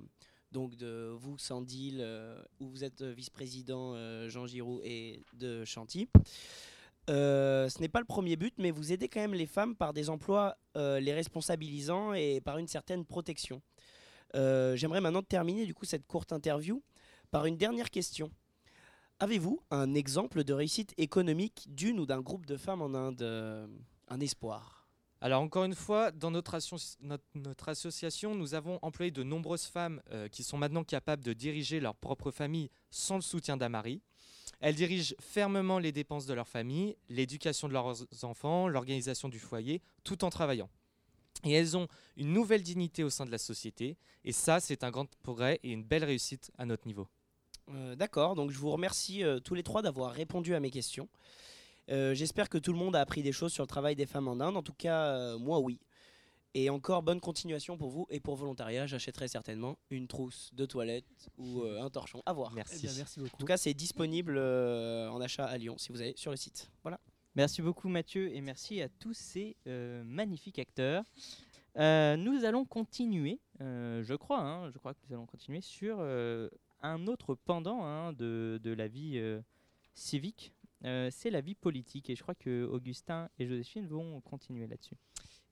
[0.51, 2.05] donc de vous, Sandil,
[2.59, 3.95] où vous êtes vice-président
[4.29, 6.07] Jean Giroud et de Chanty.
[7.09, 10.09] Ce n'est pas le premier but, mais vous aidez quand même les femmes par des
[10.09, 13.61] emplois les responsabilisant et par une certaine protection.
[14.33, 16.81] J'aimerais maintenant terminer du coup cette courte interview
[17.31, 18.31] par une dernière question.
[19.19, 23.67] Avez-vous un exemple de réussite économique d'une ou d'un groupe de femmes en Inde euh,
[24.09, 24.87] Un espoir?
[25.19, 29.65] Alors encore une fois, dans notre, associ- notre- notre association, nous avons employé de nombreuses
[29.65, 33.69] femmes euh, qui sont maintenant capables de diriger leur propre famille sans le soutien d'un
[33.69, 34.01] mari.
[34.59, 39.81] Elles dirigent fermement les dépenses de leur famille, l'éducation de leurs enfants, l'organisation du foyer,
[40.03, 40.69] tout en travaillant.
[41.43, 44.91] Et elles ont une nouvelle dignité au sein de la société, et ça, c'est un
[44.91, 47.07] grand progrès et une belle réussite à notre niveau.
[47.69, 51.09] Euh, D'accord, donc je vous remercie euh, tous les trois d'avoir répondu à mes questions.
[51.89, 54.27] Euh, J'espère que tout le monde a appris des choses sur le travail des femmes
[54.27, 54.57] en Inde.
[54.57, 55.79] En tout cas, euh, moi oui.
[56.53, 58.87] Et encore bonne continuation pour vous et pour volontariat.
[58.87, 62.23] J'achèterai certainement une trousse de toilette ou euh, un torchon.
[62.25, 62.49] À voir.
[62.53, 62.81] Eh Merci.
[62.87, 63.35] bien, merci beaucoup.
[63.35, 66.37] En tout cas, c'est disponible euh, en achat à Lyon si vous allez sur le
[66.37, 66.71] site.
[66.83, 66.99] Voilà.
[67.35, 71.03] Merci beaucoup Mathieu et merci à tous ces euh, magnifiques acteurs.
[71.77, 75.97] Euh, nous allons continuer, euh, je crois, hein, je crois que nous allons continuer sur
[75.99, 76.49] euh,
[76.81, 79.41] un autre pendant hein, de, la vie euh,
[79.93, 80.53] civique.
[80.85, 84.95] Euh, c'est la vie politique et je crois que Augustin et Joséphine vont continuer là-dessus.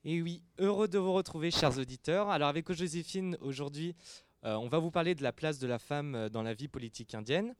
[0.04, 2.30] Et oui, heureux de vous retrouver, chers auditeurs.
[2.30, 3.96] Alors, avec Joséphine, aujourd'hui,
[4.44, 7.14] euh, on va vous parler de la place de la femme dans la vie politique
[7.14, 7.56] indienne.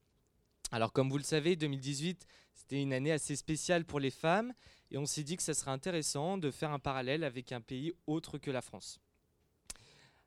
[0.71, 4.53] Alors, comme vous le savez, 2018, c'était une année assez spéciale pour les femmes,
[4.91, 7.93] et on s'est dit que ça serait intéressant de faire un parallèle avec un pays
[8.07, 9.01] autre que la France.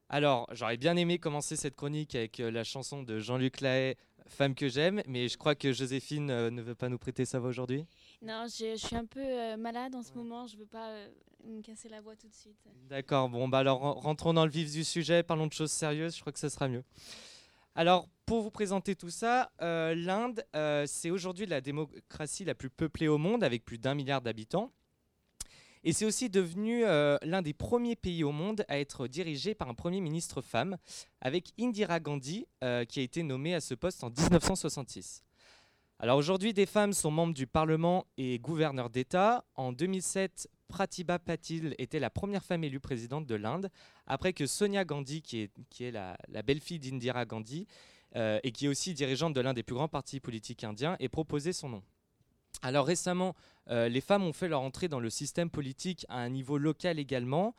[0.09, 3.95] Alors, j'aurais bien aimé commencer cette chronique avec euh, la chanson de Jean-Luc Lahaye,
[4.27, 7.39] Femme que j'aime, mais je crois que Joséphine euh, ne veut pas nous prêter sa
[7.39, 7.85] voix aujourd'hui.
[8.21, 11.07] Non, je, je suis un peu euh, malade en ce moment, je veux pas euh,
[11.45, 12.57] me casser la voix tout de suite.
[12.89, 16.15] D'accord, bon, bah alors ren- rentrons dans le vif du sujet, parlons de choses sérieuses,
[16.15, 16.83] je crois que ça sera mieux.
[17.75, 20.43] Alors, pour vous présenter tout ça, l'Inde,
[20.85, 24.71] c'est aujourd'hui la démocratie la plus peuplée au monde, avec plus d'un milliard d'habitants.
[25.83, 29.69] Et c'est aussi devenu euh, l'un des premiers pays au monde à être dirigé par
[29.69, 30.77] un Premier ministre femme,
[31.21, 35.23] avec Indira Gandhi, euh, qui a été nommée à ce poste en 1966.
[35.99, 39.45] Alors aujourd'hui, des femmes sont membres du Parlement et gouverneurs d'État.
[39.55, 43.69] En 2007, Pratibha Patil était la première femme élue présidente de l'Inde,
[44.05, 47.67] après que Sonia Gandhi, qui est, la belle-fille d'Indira Gandhi,
[48.15, 51.09] euh, et qui est aussi dirigeante de l'un des plus grands partis politiques indiens, ait
[51.09, 51.83] proposé son nom.
[52.61, 53.35] Alors récemment,
[53.69, 56.99] euh, les femmes ont fait leur entrée dans le système politique à un niveau local
[56.99, 57.55] également.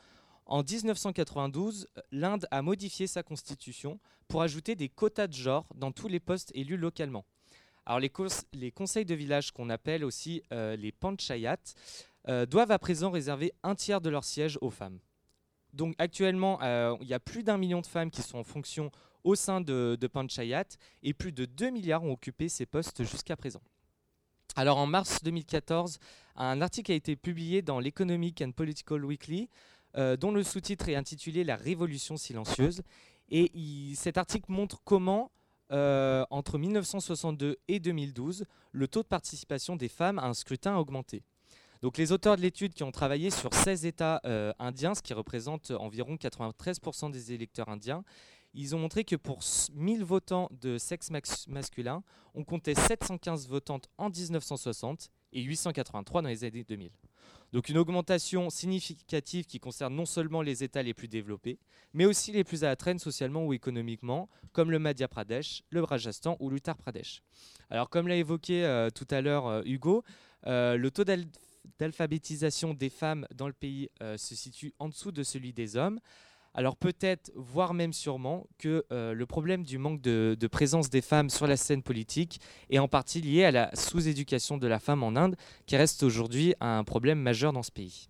[0.47, 5.93] En 1992, euh, l'Inde a modifié sa constitution pour ajouter des quotas de genre dans
[5.93, 7.25] tous les postes élus localement.
[7.87, 11.57] Alors les, cons- les conseils de village qu'on appelle aussi euh, les panchayats
[12.29, 14.99] euh, doivent à présent réserver un tiers de leurs sièges aux femmes.
[15.73, 16.59] Donc actuellement,
[17.01, 18.91] il y a plus d'un million de femmes qui sont en fonction
[19.23, 20.65] au sein de, de panchayat
[21.05, 23.61] et plus de 2 milliards ont occupé ces postes jusqu'à présent.
[24.57, 25.99] Alors en mars 2014,
[26.37, 29.49] un article a été publié dans l'Economic and Political Weekly
[29.97, 32.83] euh, dont le sous-titre est intitulé La Révolution silencieuse.
[33.31, 33.53] Et
[33.95, 35.31] cet article montre comment,
[35.73, 40.79] euh, entre 1962 et 2012, le taux de participation des femmes à un scrutin a
[40.79, 41.23] augmenté.
[41.83, 45.15] Donc les auteurs de l'étude qui ont travaillé sur 16 États euh, indiens, ce qui
[45.15, 48.05] représente environ 93% des électeurs indiens,
[48.55, 51.11] ils ont montré que pour s- 1000 votants de sexe
[51.49, 52.03] masculin,
[52.35, 56.91] on comptait 715 votantes en 1960 et 883 dans les années 2000.
[57.53, 61.59] Donc une augmentation significative qui concerne non seulement les États les plus développés,
[61.93, 65.83] mais aussi les plus à la traîne socialement ou économiquement, comme le Madhya Pradesh, le
[65.83, 67.23] Rajasthan ou l'Uttar Pradesh.
[67.69, 70.05] Alors comme l'a évoqué euh, tout à l'heure euh, Hugo,
[70.47, 71.27] euh, le taux d'al-
[71.79, 75.99] d'alphabétisation des femmes dans le pays se situe en dessous de celui des hommes.
[76.55, 81.31] Alors peut-être, voire même sûrement, que euh, le problème du manque de, présence des femmes
[81.31, 85.15] sur la scène politique est en partie lié à la sous-éducation de la femme en
[85.15, 85.37] Inde,
[85.67, 88.09] qui reste aujourd'hui un problème majeur dans ce pays.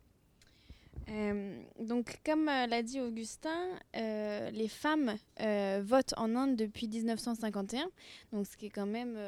[1.11, 5.16] Euh, donc, comme euh, l'a dit Augustin, les femmes
[5.83, 7.90] votent en Inde depuis 1951.
[8.33, 9.18] Donc, ce qui est quand même,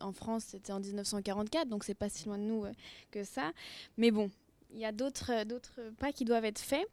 [0.00, 2.64] en France, c'était en 1944, donc c'est pas si loin de nous
[3.10, 3.52] que ça.
[3.96, 4.30] Mais bon.
[4.70, 6.86] Il y a d'autres euh, d'autres pas qui doivent être faits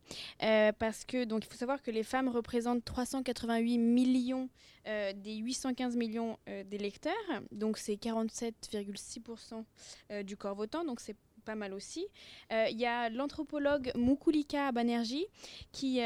[0.43, 4.49] euh, parce que donc il faut savoir que les femmes représentent 388 millions
[4.87, 7.13] euh, des 815 millions d'électeurs
[7.51, 9.63] donc c'est 47,6%
[10.11, 12.07] euh, du corps votant donc c'est pas mal aussi.
[12.49, 15.27] Il y a l'anthropologue Mukulika Banerjee
[15.71, 16.01] qui,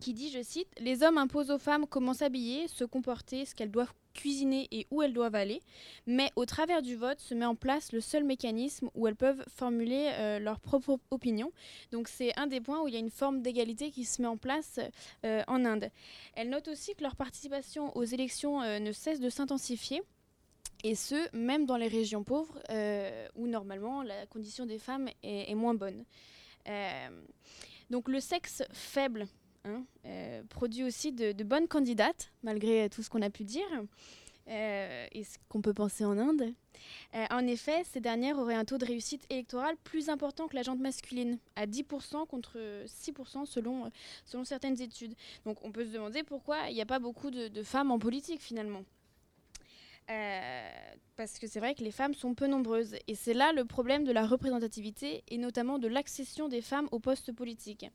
[0.00, 3.70] qui dit, je cite, Les hommes imposent aux femmes comment s'habiller, se comporter, ce qu'elles
[3.70, 5.60] doivent cuisiner et où elles doivent aller,
[6.06, 9.44] mais au travers du vote se met en place le seul mécanisme où elles peuvent
[9.48, 11.52] formuler euh, leur propre opinion.
[11.92, 14.28] Donc c'est un des points où il y a une forme d'égalité qui se met
[14.28, 14.80] en place
[15.24, 15.90] euh, en Inde.
[16.34, 20.02] Elle note aussi que leur participation aux élections euh, ne cesse de s'intensifier
[20.84, 22.60] et ce, même dans les régions pauvres,
[23.36, 26.04] où normalement la condition des femmes est, moins bonne.
[27.88, 29.26] Donc le sexe faible
[29.64, 33.66] hein, euh, produit aussi de, bonnes candidates, malgré tout ce qu'on a pu dire,
[34.48, 36.52] euh, et ce qu'on peut penser en Inde.
[37.14, 40.62] Euh, en effet, ces dernières auraient un taux de réussite électorale plus important que la
[40.62, 43.90] jante masculine, à 10% contre 6% selon,
[44.26, 45.14] selon certaines études.
[45.46, 48.40] Donc on peut se demander pourquoi il n'y a pas beaucoup de femmes en politique
[48.40, 48.84] finalement.
[50.10, 50.70] Euh,
[51.16, 52.96] parce que c'est vrai que les femmes sont peu nombreuses.
[53.06, 56.98] Et c'est là le problème de la représentativité et notamment de l'accession des femmes aux
[56.98, 57.86] postes politiques.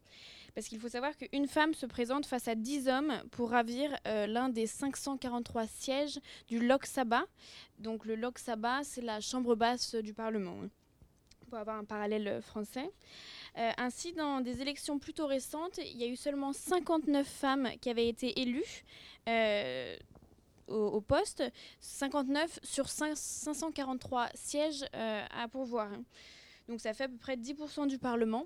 [0.55, 4.25] Parce qu'il faut savoir qu'une femme se présente face à 10 hommes pour ravir euh,
[4.25, 7.23] l'un des 543 sièges du Lok Sabha.
[7.77, 10.69] Donc le Lok Sabha, c'est la chambre basse du Parlement, hein,
[11.49, 12.89] pour avoir un parallèle français.
[13.57, 17.89] Euh, ainsi, dans des élections plutôt récentes, il y a eu seulement 59 femmes qui
[17.89, 18.83] avaient été élues.
[20.69, 21.43] Au, poste,
[21.79, 25.89] 59 sur 5 543 sièges euh, à pourvoir.
[26.67, 28.45] Donc ça fait à peu près 10% du Parlement,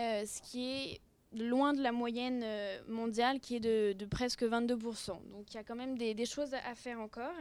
[0.00, 1.00] euh, ce qui est
[1.32, 5.08] loin de la moyenne euh, mondiale qui est de, presque 22%.
[5.30, 7.34] Donc il y a quand même des, choses à faire encore.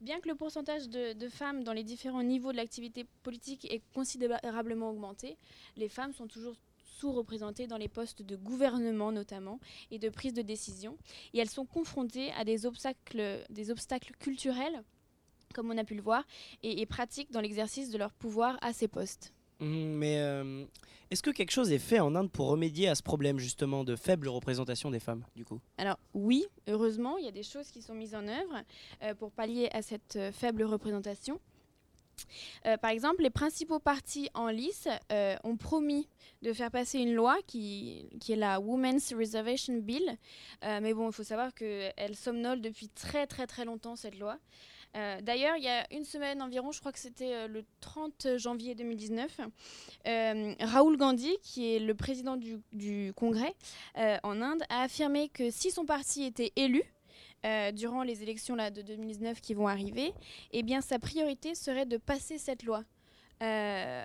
[0.00, 3.82] Bien que le pourcentage de, de femmes dans les différents niveaux de l'activité politique ait
[3.94, 5.36] considérablement augmenté,
[5.76, 6.56] les femmes sont toujours
[7.02, 9.58] sous-représentées dans les postes de gouvernement notamment
[9.90, 10.96] et de prise de décision.
[11.34, 14.84] Et elles sont confrontées à des obstacles, des obstacles culturels,
[15.52, 16.24] comme on a pu le voir,
[16.62, 19.34] et, et pratiques dans l'exercice de leur pouvoir à ces postes.
[19.58, 20.64] Hum, Mais euh,
[21.10, 23.96] est-ce que quelque chose est fait en Inde pour remédier à ce problème justement de
[23.96, 25.60] faible représentation des femmes du coup?
[25.78, 28.62] Alors oui, heureusement, il y a des choses qui sont mises en œuvre
[29.02, 31.40] euh, pour pallier à cette euh, faible représentation.
[32.66, 36.08] Euh, par exemple, les principaux partis en lice euh, ont promis
[36.42, 40.16] de faire passer une loi qui, est la Women's Reservation Bill.
[40.64, 44.38] Euh, mais bon, il faut savoir qu'elle somnole depuis très très très longtemps, cette loi.
[45.22, 49.40] D'ailleurs, il y a une semaine environ, je crois que c'était le 30 janvier 2019,
[50.06, 53.54] euh, Rahul Gandhi, qui est le président du, Congrès
[53.96, 56.82] en Inde, a affirmé que si son parti était élu,
[57.44, 60.12] euh, durant les élections là, de 2019 qui vont arriver,
[60.52, 62.84] eh bien, sa priorité serait de passer cette loi.
[63.42, 64.04] Euh,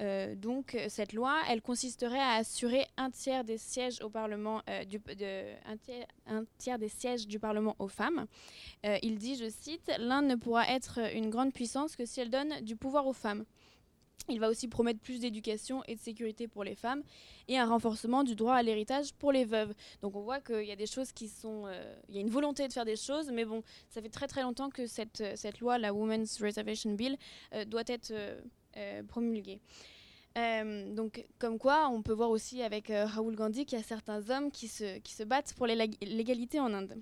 [0.00, 4.98] euh, donc, cette loi, elle consisterait à assurer un tiers des sièges au Parlement, du,
[4.98, 5.44] de,
[6.26, 8.26] un, tiers, des sièges du Parlement aux femmes.
[9.02, 12.60] Il dit, je cite, l'Inde ne pourra être une grande puissance que si elle donne
[12.62, 13.44] du pouvoir aux femmes.
[14.30, 17.02] Il va aussi promettre plus d'éducation et de sécurité pour les femmes
[17.46, 19.74] et un renforcement du droit à l'héritage pour les veuves.
[20.00, 21.66] Donc on voit qu'il y a des choses qui sont...
[21.66, 24.26] euh, il y a une volonté de faire des choses, mais bon, ça fait très
[24.26, 27.18] très longtemps que cette, euh, cette loi, la Women's Reservation Bill,
[27.52, 28.14] euh, doit être
[29.08, 29.60] promulguée.
[30.34, 34.50] Donc, comme quoi, on peut voir aussi avec Rahul Gandhi qu'il y a certains hommes
[34.50, 37.00] qui se, qui se battent pour l'égalité en Inde.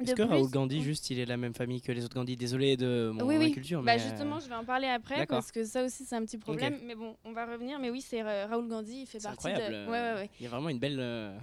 [0.00, 2.14] Est-ce que plus- Raoul Gandhi, juste, il est de la même famille que les autres
[2.14, 3.50] Gandhi Désolé de mon Oui, oui.
[3.52, 6.14] culture, Bah mais euh, justement, je vais en parler après parce que ça aussi c'est
[6.16, 6.78] un petit problème.
[6.84, 7.78] Mais bon, on va revenir.
[7.80, 9.74] Mais oui, c'est Rahul Gandhi, il fait partie incroyable.
[9.74, 9.78] de.
[9.78, 10.30] euh, Ouais, ouais, ouais.
[10.40, 11.36] Il y a vraiment une belle, euh,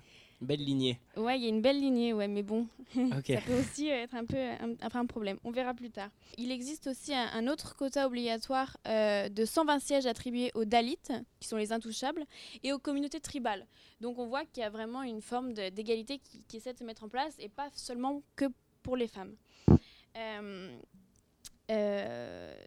[0.46, 1.00] belle lignée.
[1.18, 4.16] Ouais, il y a une belle lignée, ouais, mais bon, ça peut aussi euh, être
[4.16, 5.38] un peu un, enfin, un problème.
[5.44, 6.10] On verra plus tard.
[6.38, 10.98] Il existe aussi un, un autre quota obligatoire euh, de 120 sièges attribués aux Dalits,
[11.40, 12.26] qui sont les intouchables,
[12.64, 13.66] et aux communautés tribales.
[14.00, 16.84] Donc on voit qu'il y a vraiment une forme d'égalité qui, qui essaie de se
[16.84, 18.46] mettre en place, et pas seulement que
[18.84, 19.36] pour les femmes.
[19.70, 19.76] Euh,
[20.18, 20.78] euh,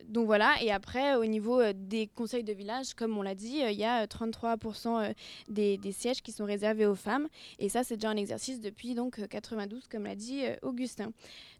[0.08, 3.62] donc voilà, et après au niveau euh, des conseils de village, comme on l'a dit,
[3.62, 5.12] euh, il y a euh, 33% euh,
[5.48, 7.28] des, des sièges qui sont réservés aux femmes.
[7.58, 11.12] Et ça, c'est déjà un exercice depuis donc euh, 92, comme l'a dit euh, Augustin.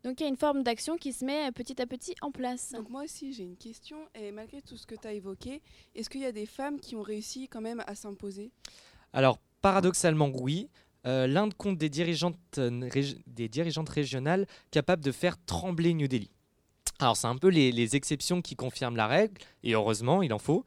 [0.03, 2.31] Donc il y a une forme d'action qui se met euh, petit à petit en
[2.31, 2.73] place.
[2.73, 5.61] Donc moi aussi j'ai une question et malgré tout ce que tu as évoqué,
[5.95, 8.51] est-ce qu'il y a des femmes qui ont réussi quand même à s'imposer?
[9.13, 10.69] Alors, paradoxalement, oui.
[11.07, 12.89] Euh, L'Inde compte des dirigeantes, euh,
[13.27, 16.31] des dirigeantes régionales capables de faire trembler New Delhi.
[17.01, 20.65] Alors, c'est un peu les, exceptions qui confirment la règle, et heureusement, il en faut.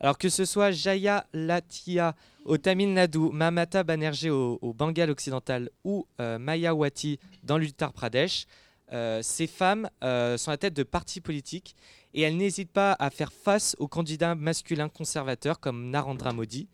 [0.00, 2.14] Alors que ce soit Jaya Latia
[2.44, 8.46] au Tamil Nadu, Mamata Banerjee au, au Bengale occidental ou euh, Mayawati dans l'Uttar Pradesh,
[8.92, 11.74] euh, ces femmes euh, sont à la tête de partis politiques
[12.14, 16.68] et elles n'hésitent pas à faire face aux candidats masculins conservateurs comme Narendra Modi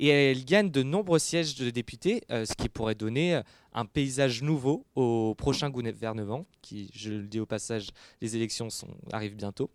[0.00, 3.42] et elle gagne de nombreux sièges de députés, euh, ce qui pourrait donner euh,
[3.74, 7.88] un paysage nouveau au prochain gouvernement, qui, je le dis au passage,
[8.22, 9.70] les élections sont, arrivent bientôt.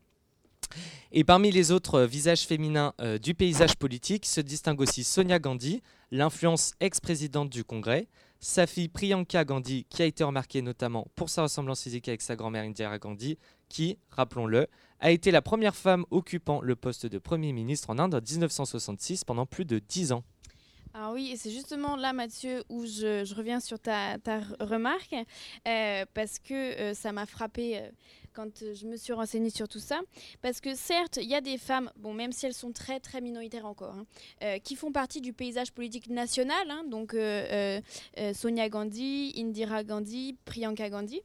[1.12, 5.84] Et parmi les autres euh, visages féminins du paysage politique se distingue aussi Sonia Gandhi,
[6.10, 8.08] l'influence ex-présidente du Congrès,
[8.40, 12.36] sa fille Priyanka Gandhi, qui a été remarquée notamment pour sa ressemblance physique avec sa
[12.36, 13.38] grand-mère Indira Gandhi,
[13.70, 14.68] qui, rappelons-le,
[15.00, 19.24] a été la première femme occupant le poste de Premier ministre en Inde en 1966
[19.24, 20.24] pendant plus de 10 ans.
[20.98, 25.14] Alors oui, et c'est justement là, Mathieu, où je, reviens sur ta, ta remarque,
[25.68, 27.82] euh, parce que euh, ça m'a frappé
[28.32, 30.00] quand euh, je me suis renseignée sur tout ça,
[30.42, 33.20] parce que certes, il y a des femmes, bon, même si elles sont très très
[33.20, 33.94] minoritaires encore,
[34.42, 37.14] hein, qui font partie du paysage politique national, hein, donc
[38.34, 41.20] Sonia Gandhi, Indira Gandhi, Priyanka Gandhi,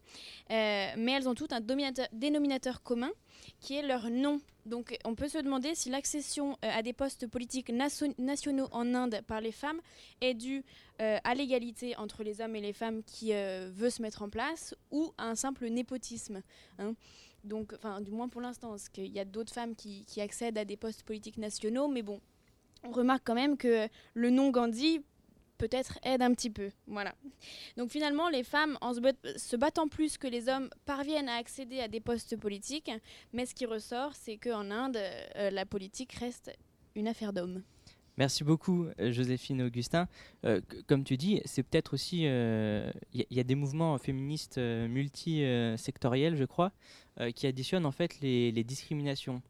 [0.48, 1.60] mais elles ont toutes un
[2.12, 3.12] dénominateur commun
[3.60, 4.40] qui est leur nom.
[4.66, 9.40] Donc on peut se demander si l'accession à des postes politiques nationaux en Inde par
[9.40, 9.80] les femmes
[10.20, 10.64] est due
[10.98, 15.12] à l'égalité entre les hommes et les femmes qui veut se mettre en place ou
[15.16, 16.42] à un simple népotisme.
[16.78, 16.94] Hein.
[17.44, 20.76] Donc, du moins pour l'instant, parce qu'il y a d'autres femmes qui, accèdent à des
[20.76, 22.20] postes politiques nationaux, mais bon,
[22.84, 25.00] on remarque quand même que le nom Gandhi
[25.60, 26.70] peut-être aide un petit peu.
[26.86, 27.14] Voilà.
[27.76, 31.88] Donc finalement, les femmes, en se, battant plus que les hommes, parviennent à accéder à
[31.88, 32.90] des postes politiques,
[33.32, 34.98] mais ce qui ressort, c'est qu'en Inde,
[35.36, 36.50] euh, la politique reste
[36.94, 37.62] une affaire d'hommes.
[38.20, 40.06] Merci beaucoup, euh, Joséphine Augustin.
[40.44, 42.24] Euh, comme tu dis, c'est peut-être aussi.
[42.24, 46.72] Il euh, y, a des mouvements féministes multisectoriels, je crois,
[47.34, 49.40] qui additionnent en fait les, discriminations.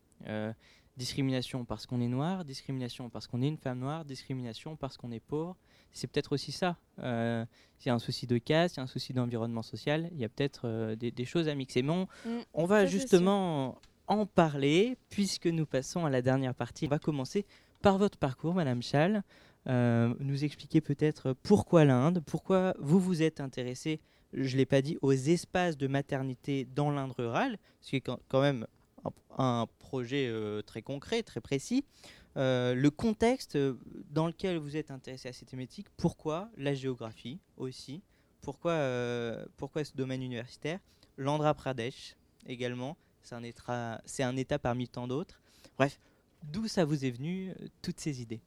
[0.96, 5.10] discrimination parce qu'on est noir, discrimination parce qu'on est une femme noire, discrimination parce qu'on
[5.10, 5.56] est pauvre.
[5.92, 6.76] C'est peut-être aussi ça.
[6.98, 10.18] S'il y a un souci de caste, il y a un souci d'environnement social, il
[10.18, 11.82] y a peut-être des, choses à mixer.
[11.82, 12.06] Mais
[12.54, 12.66] on, mm.
[12.66, 16.86] va justement en parler puisque nous passons à la dernière partie.
[16.86, 17.46] On va commencer
[17.80, 19.22] par votre parcours, Madame Chal,
[19.68, 24.00] euh, nous expliquer peut-être pourquoi l'Inde, pourquoi vous vous êtes intéressé,
[24.32, 28.00] je ne l'ai pas dit, aux espaces de maternité dans l'Inde rurale, ce qui est
[28.00, 28.66] quand même
[29.38, 31.84] un, projet euh, très concret, très précis.
[32.36, 33.58] Euh, le contexte
[34.10, 38.02] dans lequel vous êtes intéressé à cette thématique, pourquoi la géographie aussi,
[38.40, 38.78] pourquoi,
[39.56, 40.78] pourquoi ce domaine universitaire,
[41.16, 42.16] l'Andhra Pradesh
[42.46, 43.34] également, c'est
[44.22, 45.40] un, État parmi tant d'autres.
[45.76, 45.98] Bref,
[46.42, 48.40] D'où ça vous est venu, euh, toutes ces idées?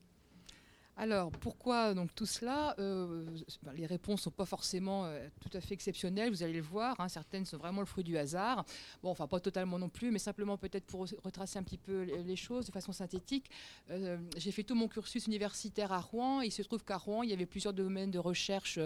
[0.96, 3.26] Alors, pourquoi donc tout cela euh,
[3.64, 6.62] ben, Les réponses ne sont pas forcément euh, tout à fait exceptionnelles, vous allez le
[6.62, 7.00] voir.
[7.00, 7.10] Hein.
[7.10, 8.64] certaines sont vraiment le fruit du hasard.
[9.02, 12.36] Bon, enfin, pas totalement non plus, mais simplement peut-être pour retracer un petit peu les
[12.36, 13.50] choses de façon synthétique.
[13.90, 16.42] Euh, j'ai fait tout mon cursus universitaire à Rouen.
[16.42, 18.80] Il se trouve qu'à Rouen, il y avait plusieurs domaines de recherche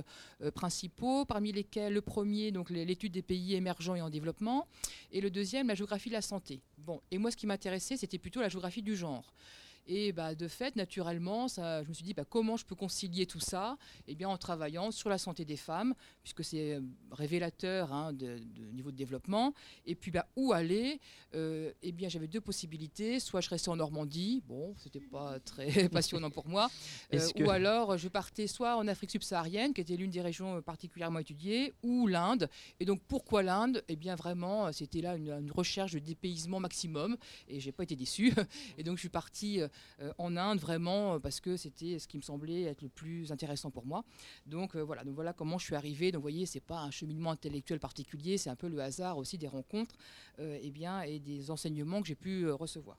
[0.56, 4.68] principaux, parmi lesquels le premier, donc l'étude des pays émergents et en développement,
[5.12, 6.62] et le deuxième, la géographie de la santé.
[6.78, 9.34] Bon, et moi, ce qui m'intéressait, c'était plutôt la géographie du genre.
[9.88, 13.26] Et bah, de fait, naturellement, ça, je me suis dit bah, comment je peux concilier
[13.26, 13.78] tout ça?
[14.08, 16.82] Eh bien, En travaillant sur la santé des femmes, puisque c'est euh,
[17.12, 18.38] révélateur hein, de,
[18.74, 19.54] niveau de développement.
[19.86, 21.00] Et puis, bah, où aller?
[21.36, 23.20] Euh, Eh bien, j'avais deux possibilités.
[23.22, 26.70] Soit je restais en Normandie, bon, c'était pas très passionnant pour moi.
[27.14, 31.20] Euh, ou alors, je partais soit en Afrique subsaharienne, qui était l'une des régions particulièrement
[31.20, 32.50] étudiées, ou l'Inde.
[32.80, 33.84] Et donc, pourquoi l'Inde?
[33.88, 37.16] Eh bien, vraiment, c'était là une, une, recherche de dépaysement maximum.
[37.48, 38.34] Et j'ai pas été déçu.
[38.78, 39.62] Et donc, je suis partie
[40.18, 43.72] en Inde vraiment euh, parce que c'était ce qui me semblait être le plus intéressant
[43.72, 44.04] pour moi.
[44.46, 46.12] Donc euh, voilà, voilà comment je suis arrivée.
[46.12, 49.38] Donc vous voyez, c'est pas un cheminement intellectuel particulier, c'est un peu le hasard aussi
[49.38, 49.96] des rencontres
[50.40, 50.72] eh
[51.08, 52.98] et des enseignements que j'ai pu recevoir.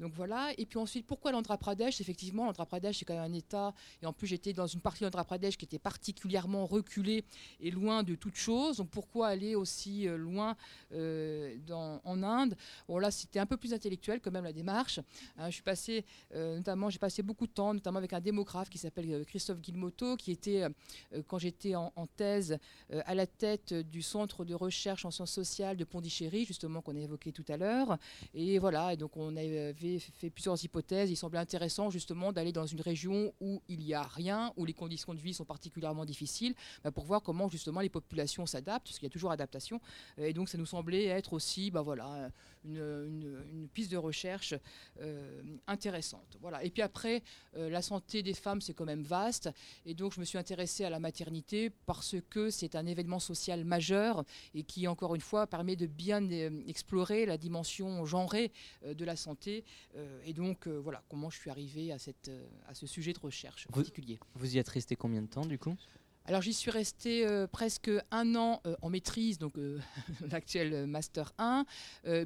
[0.00, 0.52] Donc voilà.
[0.58, 2.00] Et puis ensuite, pourquoi l'Andhra Pradesh?
[2.00, 3.74] Effectivement, l'Andhra Pradesh, c'est quand même un État.
[4.02, 7.24] Et en plus, j'étais dans une partie de l'Andhra Pradesh qui était particulièrement reculée
[7.60, 8.78] et loin de toute chose.
[8.78, 10.56] Donc pourquoi aller aussi euh, loin
[10.92, 12.56] euh, en Inde?
[12.88, 15.00] Bon, là, c'était un peu plus intellectuel quand même la démarche.
[15.38, 18.70] Hein, je suis passé, euh, notamment, j'ai passé beaucoup de temps, notamment avec un démographe
[18.70, 20.64] qui s'appelle Christophe Guilmoto, qui était,
[21.26, 22.58] quand j'étais en, thèse,
[22.90, 27.00] à la tête du centre de recherche en sciences sociales de Pondichéry, justement, qu'on a
[27.00, 27.98] évoqué tout à l'heure.
[28.34, 31.10] Et voilà, et donc on avait fait plusieurs hypothèses.
[31.10, 34.74] Il semblait intéressant justement d'aller dans une région où il n'y a rien, où les
[34.74, 38.98] conditions de vie sont particulièrement difficiles, bah, pour voir comment justement les populations s'adaptent, parce
[38.98, 39.80] qu'il y a toujours adaptation.
[40.18, 42.30] Et donc ça nous semblait être aussi bah, voilà,
[42.64, 44.54] une, piste de recherche
[45.00, 46.36] euh, intéressante.
[46.40, 46.62] Voilà.
[46.64, 47.22] Et puis après,
[47.56, 49.50] euh, la santé des femmes, c'est quand même vaste.
[49.86, 53.64] Et donc je me suis intéressée à la maternité parce que c'est un événement social
[53.64, 54.24] majeur
[54.54, 58.52] et qui, encore une fois, permet de bien euh, explorer la dimension genrée
[58.86, 59.64] de la santé
[60.24, 63.18] et donc, euh, voilà comment je suis arrivé à, cette, euh, à ce sujet de
[63.18, 64.18] recherche particulier.
[64.34, 65.74] Vous y êtes resté combien de temps, du coup?
[66.26, 69.58] Alors j'y suis resté presque un an en maîtrise, donc
[70.30, 71.66] l'actuel Master 1,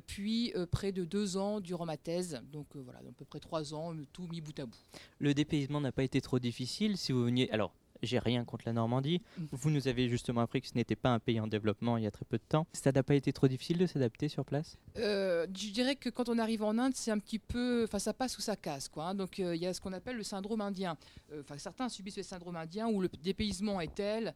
[0.07, 3.96] puis près de deux ans durant ma thèse, donc voilà, à peu près trois ans,
[4.12, 4.78] tout mis bout à bout.
[5.18, 7.51] Le dépaysement n'a pas été trop difficile si vous veniez...
[7.51, 9.20] Alors j'ai rien contre la Normandie.
[9.38, 9.44] Mm.
[9.53, 12.07] Vous nous avez justement appris que ce n'était pas un pays en développement il y
[12.07, 12.66] a très peu de temps.
[12.72, 14.76] Ça n'a pas été trop difficile de s'adapter sur place?
[14.99, 17.84] Euh, Je dirais que quand on arrive en Inde, c'est un petit peu.
[17.84, 18.88] Enfin, ça passe ou ça casse.
[18.88, 19.14] Quoi, hein.
[19.14, 20.96] Donc, euh, il y a ce qu'on appelle le syndrome indien.
[21.32, 24.34] Euh, enfin, certains subissent le syndrome indien où le dépaysement est tel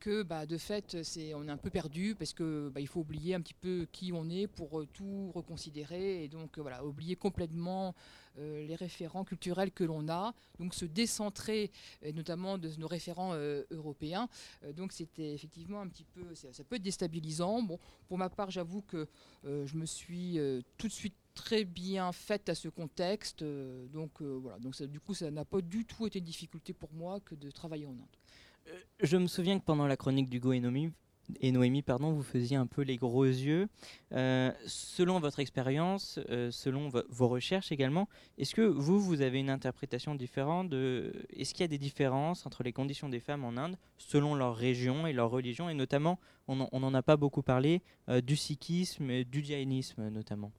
[0.00, 3.00] que, bah, de fait, c'est, on est un peu perdu parce que bah, il faut
[3.00, 7.94] oublier un petit peu qui on est pour tout reconsidérer et donc, voilà, oublier complètement
[8.38, 11.70] euh, les référents culturels que l'on a, donc se décentrer,
[12.14, 14.28] notamment de nos référents euh, européens.
[14.64, 17.62] Euh, donc c'était effectivement un petit peu, ça, peut être déstabilisant.
[17.62, 19.08] Bon, pour ma part, j'avoue que
[19.44, 20.38] je me suis
[20.76, 23.44] tout de suite très bien faite à ce contexte.
[23.92, 27.20] donc voilà, donc du coup, ça n'a pas du tout été une difficulté pour moi
[27.20, 28.74] que de travailler en Inde.
[29.00, 30.92] Je me souviens que pendant la chronique d'Hugo et Noémie,
[31.40, 33.68] et Noémie, pardon, vous faisiez un peu les gros yeux.
[34.12, 38.08] Euh, selon votre expérience, euh, selon vo- vos recherches également,
[38.38, 40.72] est-ce que vous, vous avez une interprétation différente.
[40.72, 44.56] Est-ce qu'il y a des différences entre les conditions des femmes en Inde selon leur
[44.56, 45.68] région et leur religion?
[45.68, 50.52] Et notamment, on n'en a pas beaucoup parlé, euh, du sikhisme et du jaïnisme notamment.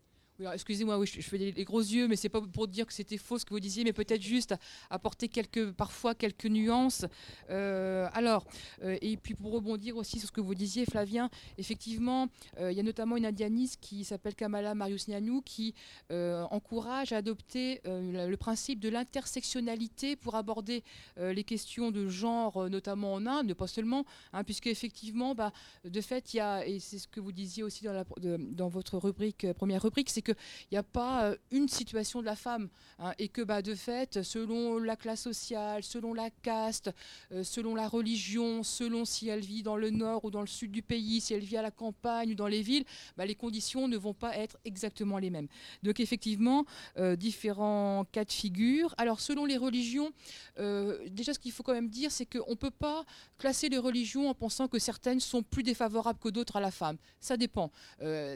[0.53, 3.45] Excusez-moi, je, fais les, gros yeux, mais c'est pas pour dire que c'était faux ce
[3.45, 4.55] que vous disiez, mais peut-être juste
[4.89, 7.05] apporter quelques, parfois quelques nuances.
[7.49, 8.45] Euh, alors,
[8.83, 12.27] euh, et puis pour rebondir aussi sur ce que vous disiez, Flavien, effectivement,
[12.59, 15.73] euh, il y a notamment une indianiste qui s'appelle Kamala Marius Nianou qui
[16.09, 20.83] encourage à adopter le principe de l'intersectionnalité pour aborder
[21.17, 25.51] les questions de genre, notamment en Inde, pas seulement, hein, puisque effectivement, bah,
[25.85, 28.03] de fait, il y a, et c'est ce que vous disiez aussi dans,
[28.37, 32.35] dans votre rubrique, première rubrique, c'est qu'il n'y a pas euh, une situation de la
[32.35, 32.69] femme,
[32.99, 36.91] hein, et que bah, de fait, selon la classe sociale, selon la caste,
[37.31, 40.71] euh, selon la religion, selon si elle vit dans le nord ou dans le sud
[40.71, 42.85] du pays, si elle vit à la campagne ou dans les villes,
[43.17, 45.47] bah, les conditions ne vont pas être exactement les mêmes.
[45.83, 46.65] Donc effectivement,
[46.97, 48.93] euh, différents cas de figure.
[48.97, 50.11] Alors selon les religions,
[50.57, 53.03] déjà ce qu'il faut quand même dire, c'est qu'on ne peut pas
[53.37, 56.97] classer les religions en pensant que certaines sont plus défavorables que d'autres à la femme.
[57.19, 57.71] Ça dépend.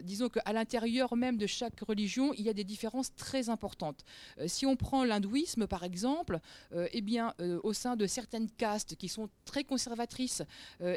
[0.02, 4.04] Disons qu'à l'intérieur même de chaque religion, il y a des différences très importantes.
[4.38, 6.40] Euh, si on prend l'hindouisme, par exemple,
[6.72, 7.04] euh, eh
[7.40, 10.42] euh, au sein de certaines castes qui sont très conservatrices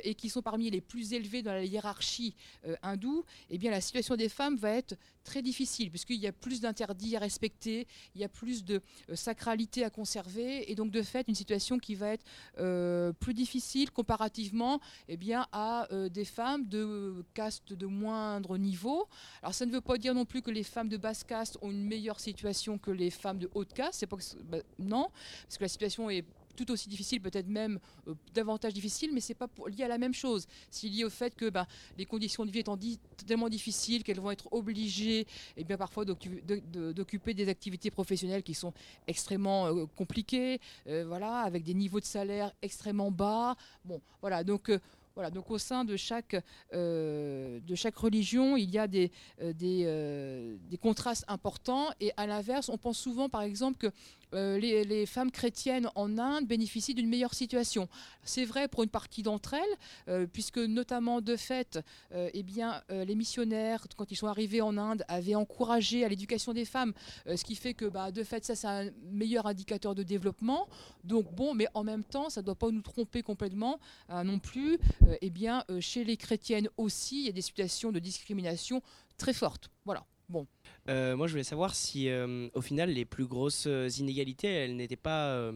[0.03, 2.35] et qui sont parmi les plus élevées dans la hiérarchie
[2.81, 4.95] hindoue, eh la situation des femmes va être
[5.27, 9.15] très difficile puisqu'il y a plus d'interdits à respecter, il y a plus de euh,
[9.15, 12.25] sacralité à conserver et donc de fait une situation qui va être
[12.59, 19.07] euh, plus difficile comparativement eh bien, à euh, des femmes de caste de moindre niveau.
[19.41, 21.71] Alors ça ne veut pas dire non plus que les femmes de basse caste ont
[21.71, 23.99] une meilleure situation que les femmes de haute caste.
[23.99, 25.09] C'est pas que bah, non,
[25.43, 26.23] parce que la situation est
[26.57, 30.13] tout aussi difficile, peut-être même euh, davantage difficile, mais c'est pas lié à la même
[30.13, 30.47] chose.
[30.69, 31.65] C'est lié au fait que ben,
[31.97, 32.77] les conditions de vie étant
[33.25, 38.73] tellement difficiles qu'elles vont être obligées, et bien parfois d'occuper des activités professionnelles qui sont
[39.05, 43.55] extrêmement euh, compliquées, euh, voilà, avec des niveaux de salaire extrêmement bas.
[43.85, 44.71] Bon, voilà, donc.
[45.15, 46.35] voilà, donc au sein de chaque,
[46.71, 51.87] de chaque religion, il y a des, des contrastes importants.
[51.99, 53.91] Et à l'inverse, on pense souvent, par exemple, que
[54.33, 57.87] euh, les, femmes chrétiennes en Inde bénéficient d'une meilleure situation.
[58.23, 59.77] C'est vrai pour une partie d'entre elles,
[60.09, 61.79] euh, puisque notamment de fait,
[62.13, 66.53] euh, eh bien, les missionnaires, quand ils sont arrivés en Inde, avaient encouragé à l'éducation
[66.53, 66.93] des femmes,
[67.25, 70.67] ce qui fait que bah, de fait, ça c'est un meilleur indicateur de développement.
[71.03, 74.39] Donc bon, mais en même temps, ça ne doit pas nous tromper complètement euh, non
[74.39, 74.77] plus.
[75.21, 78.81] Eh bien, chez les chrétiennes aussi, il y a des situations de discrimination
[79.17, 79.69] très fortes.
[79.85, 80.05] Voilà.
[80.29, 80.45] Bon.
[80.89, 84.75] Euh, moi, je voulais savoir si, euh, au final, les plus grosses euh, inégalités, elles
[84.75, 85.51] n'étaient pas,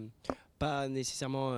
[0.60, 1.52] pas nécessairement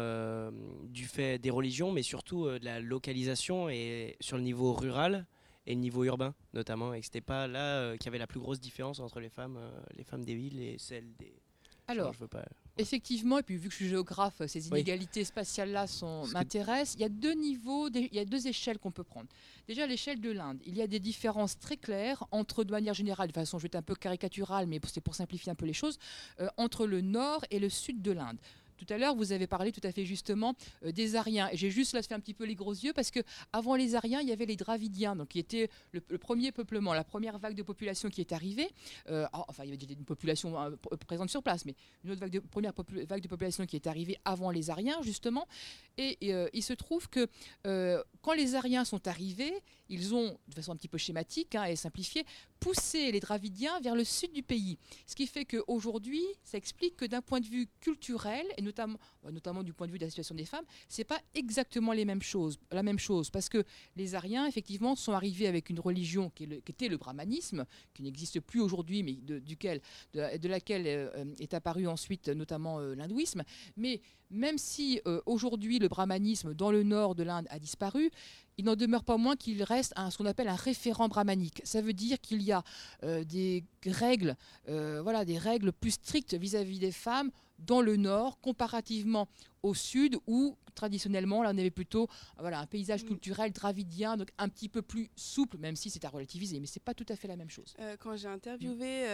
[0.86, 5.26] du fait des religions, mais surtout de la localisation et sur le niveau rural
[5.66, 8.40] et le niveau urbain, notamment, et que c'était pas là qu'il y avait la plus
[8.40, 9.60] grosse différence entre les femmes,
[9.98, 11.34] les femmes des villes et celles des.
[11.88, 12.46] Alors, je veux pas.
[12.78, 14.80] Effectivement, et puis vu que je suis géographe, ces Oui.
[14.80, 15.86] inégalités spatiales-là
[16.34, 16.96] m'intéressent.
[16.96, 19.28] Il y a deux niveaux, des- il y a deux échelles qu'on peut prendre.
[19.68, 20.60] Déjà, l'échelle de l'Inde.
[20.66, 23.68] Il y a des différences très claires entre, de manière générale, de façon, je vais
[23.68, 26.00] être un peu caricaturale, mais c'est pour simplifier un peu les choses,
[26.40, 28.38] euh, entre le nord et le sud de l'Inde.
[28.78, 31.50] Tout à l'heure, vous avez parlé tout à fait justement euh, des Ariens.
[31.54, 33.20] J'ai juste là fait un petit peu les gros yeux parce que
[33.52, 37.04] avant les Ariens, il y avait les Dravidiens, donc qui étaient le, premier peuplement, la
[37.04, 38.70] première vague de population qui est arrivée.
[39.10, 42.22] Euh, enfin, il y avait une population euh, pr- présente sur place, mais une autre
[42.22, 42.74] vague de, première
[43.08, 45.48] vague de population qui est arrivée avant les Ariens, justement.
[45.98, 46.18] Et,
[46.54, 47.28] il se trouve que
[48.22, 49.54] quand les Ariens sont arrivés,
[49.94, 52.26] ils ont, de façon un petit peu schématique hein, et simplifiée,
[52.60, 54.78] poussé les Dravidiens vers le sud du pays.
[55.06, 59.32] Ce qui fait qu'aujourd'hui, ça explique que d'un point de vue culturel, et notamment, euh,
[59.32, 62.22] notamment du point de vue de la situation des femmes, c'est pas exactement la même
[62.22, 63.30] chose.
[63.30, 63.64] Parce que
[63.96, 68.62] les Ariens, effectivement, sont arrivés avec une religion qui, était le brahmanisme, qui n'existe plus
[68.62, 73.44] aujourd'hui, mais de, laquelle euh, est apparu ensuite notamment euh, l'hindouisme.
[73.78, 74.02] Mais
[74.34, 78.12] même si euh, aujourd'hui le brahmanisme dans le nord de l'Inde a disparu,
[78.58, 81.62] il n'en demeure pas moins qu'il reste un, ce qu'on appelle un référent brahmanique.
[81.64, 82.64] Ça veut dire qu'il y a
[83.04, 84.36] euh, des règles,
[84.70, 89.28] euh, voilà, des règles plus strictes vis-à-vis des femmes dans le nord, comparativement
[89.64, 92.08] au sud où traditionnellement là on avait plutôt
[92.40, 96.10] voilà un paysage culturel dravidien donc un petit peu plus souple même si c'est à
[96.10, 97.76] relativiser mais c'est pas tout à fait la même chose.
[98.00, 99.06] quand j'ai interviewé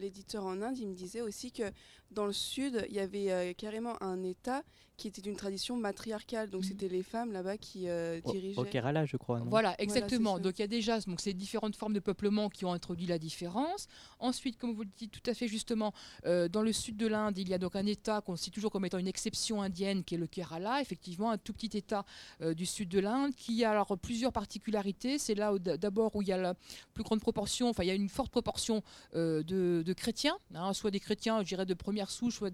[0.00, 1.70] l'éditeur en Inde, il me disait aussi que
[2.10, 4.62] dans le sud, il y avait carrément un État
[5.00, 6.50] qui était d'une tradition matriarcale.
[6.50, 6.68] Donc, mhm.
[6.68, 8.60] c'était les femmes là-bas qui euh, dirigeaient.
[8.60, 9.40] Au, Kerala, je crois.
[9.46, 10.38] voilà, exactement.
[10.38, 13.18] donc, il y a déjà donc, ces différentes formes de peuplement qui ont introduit la
[13.18, 13.86] différence.
[14.18, 15.92] Ensuite, comme vous le dites tout à fait justement,
[16.26, 18.70] euh, dans le sud de l'Inde, il y a donc un État qu'on cite toujours
[18.70, 20.80] comme étant une exception indienne, qui est le Kerala.
[20.80, 22.04] Effectivement, un tout petit État
[22.42, 25.18] euh, du sud de l'Inde qui a alors plusieurs particularités.
[25.18, 26.54] C'est là d'abord où il y a la
[26.94, 28.82] plus grande proportion, enfin, il y a une forte proportion
[29.14, 32.50] de, chrétiens, hein, soit des chrétiens, je dirais, de première souche, soit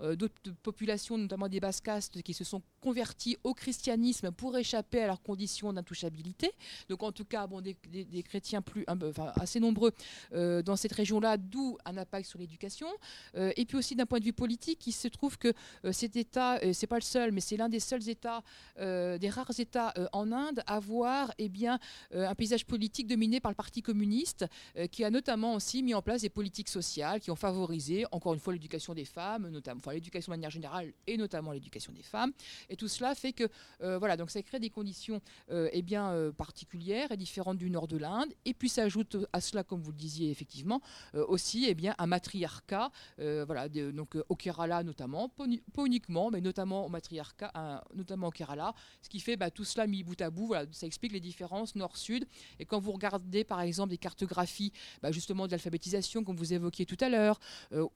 [0.00, 1.90] d'autres populations, notamment des Basques
[2.24, 6.52] qui se sont convertis au christianisme pour échapper à leurs conditions d'intouchabilité.
[6.88, 7.74] Donc en tout cas, bon, des,
[8.22, 9.92] chrétiens plus, enfin, assez nombreux
[10.32, 12.88] euh, dans cette région-là, d'où un impact sur l'éducation.
[13.36, 15.52] Euh, et puis aussi d'un point de vue politique, il se trouve que
[15.84, 16.39] euh, cet État,
[16.72, 18.42] c'est pas le seul, mais c'est l'un des seuls États,
[18.78, 21.78] des rares États en Inde à avoir eh bien,
[22.12, 24.46] un paysage politique dominé par le Parti communiste,
[24.90, 28.40] qui a notamment aussi mis en place des politiques sociales qui ont favorisé, encore une
[28.40, 32.32] fois, l'éducation des femmes, notamment, enfin l'éducation de manière générale et notamment l'éducation des femmes.
[32.68, 33.44] Et tout cela fait que,
[33.82, 35.20] euh, voilà, donc ça crée des conditions
[35.50, 38.32] euh, eh bien, euh, particulières et différentes du nord de l'Inde.
[38.44, 40.80] Et puis s'ajoute à cela, comme vous le disiez effectivement,
[41.14, 45.44] aussi eh bien, un matriarcat, voilà, donc au Kerala notamment, pas,
[45.84, 48.74] uniquement, mais notamment au matriarcat, notamment au Kerala.
[49.02, 52.26] Ce qui fait bah, tout cela mis bout à bout, ça explique les différences nord-sud.
[52.58, 54.72] Et quand vous regardez par exemple des cartographies
[55.02, 57.40] bah, justement de l'alphabétisation, comme vous évoquiez tout à l'heure,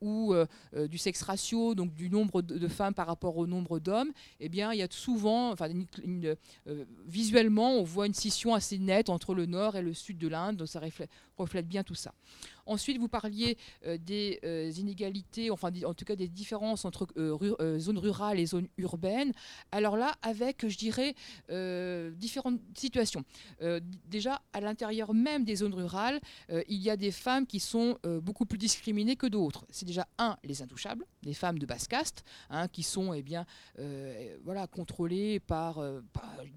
[0.01, 0.33] ou
[0.89, 4.73] du sexe ratio, donc du nombre de femmes par rapport au nombre d'hommes, eh bien,
[4.73, 5.69] il y a souvent, enfin,
[6.23, 6.35] euh,
[7.05, 10.57] visuellement, on voit une scission assez nette entre le nord et le sud de l'Inde,
[10.57, 11.09] donc ça reflète
[11.63, 12.13] bien tout ça.
[12.65, 17.79] Ensuite, vous parliez euh, des euh, inégalités, enfin en tout cas des différences entre euh,
[17.79, 19.33] zones rurales et zones urbaines.
[19.71, 21.15] Alors là, avec, je dirais,
[22.17, 23.23] différentes situations.
[24.07, 26.19] déjà, à l'intérieur même des zones rurales,
[26.49, 29.65] il y a des femmes qui sont beaucoup plus discriminées que d'autres.
[29.69, 33.45] C'est déjà, un, les intouchables, les femmes de basse caste, hein, qui sont eh bien,
[34.43, 35.75] voilà, contrôlées par,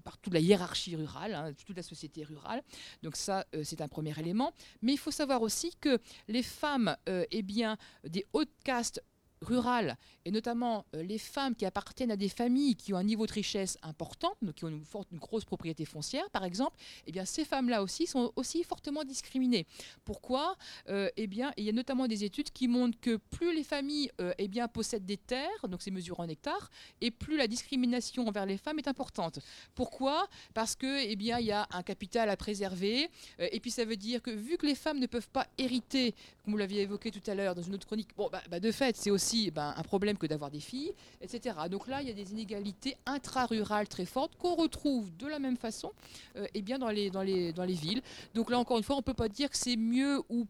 [0.03, 2.63] par, toute la hiérarchie rurale, hein, toute la société rurale.
[3.03, 4.53] Donc ça, c'est un premier élément.
[4.81, 9.03] Mais il faut savoir aussi que les femmes euh, eh bien, des hautes castes
[9.41, 13.25] rurales, et notamment euh, les femmes qui appartiennent à des familles qui ont un niveau
[13.25, 14.83] de richesse important, donc qui ont une,
[15.19, 16.75] grosse propriété foncière par exemple,
[17.07, 19.65] eh bien, ces femmes-là aussi sont aussi fortement discriminées.
[20.05, 20.55] Pourquoi?
[20.89, 24.11] Euh, eh bien, Il y a notamment des études qui montrent que plus les familles
[24.37, 26.69] eh bien, possèdent des terres, donc c'est mesuré en hectares,
[27.01, 29.39] et plus la discrimination envers les femmes est importante.
[29.75, 30.27] Pourquoi?
[30.53, 33.09] Parce que eh y a un capital à préserver,
[33.39, 36.13] euh, et puis ça veut dire que vu que les femmes ne peuvent pas hériter,
[36.43, 38.71] comme vous l'aviez évoqué tout à l'heure dans une autre chronique, bon, bah, bah, de
[38.71, 41.55] fait, c'est aussi ben, un problème que d'avoir des filles, etc.
[41.69, 45.57] Donc là, il y a des inégalités intra-rurales très fortes qu'on retrouve de la même
[45.57, 45.91] façon
[46.35, 48.01] et euh, eh bien dans, les, dans, les, dans les villes.
[48.33, 50.45] Donc là, encore une fois, on ne peut pas dire que c'est mieux ou,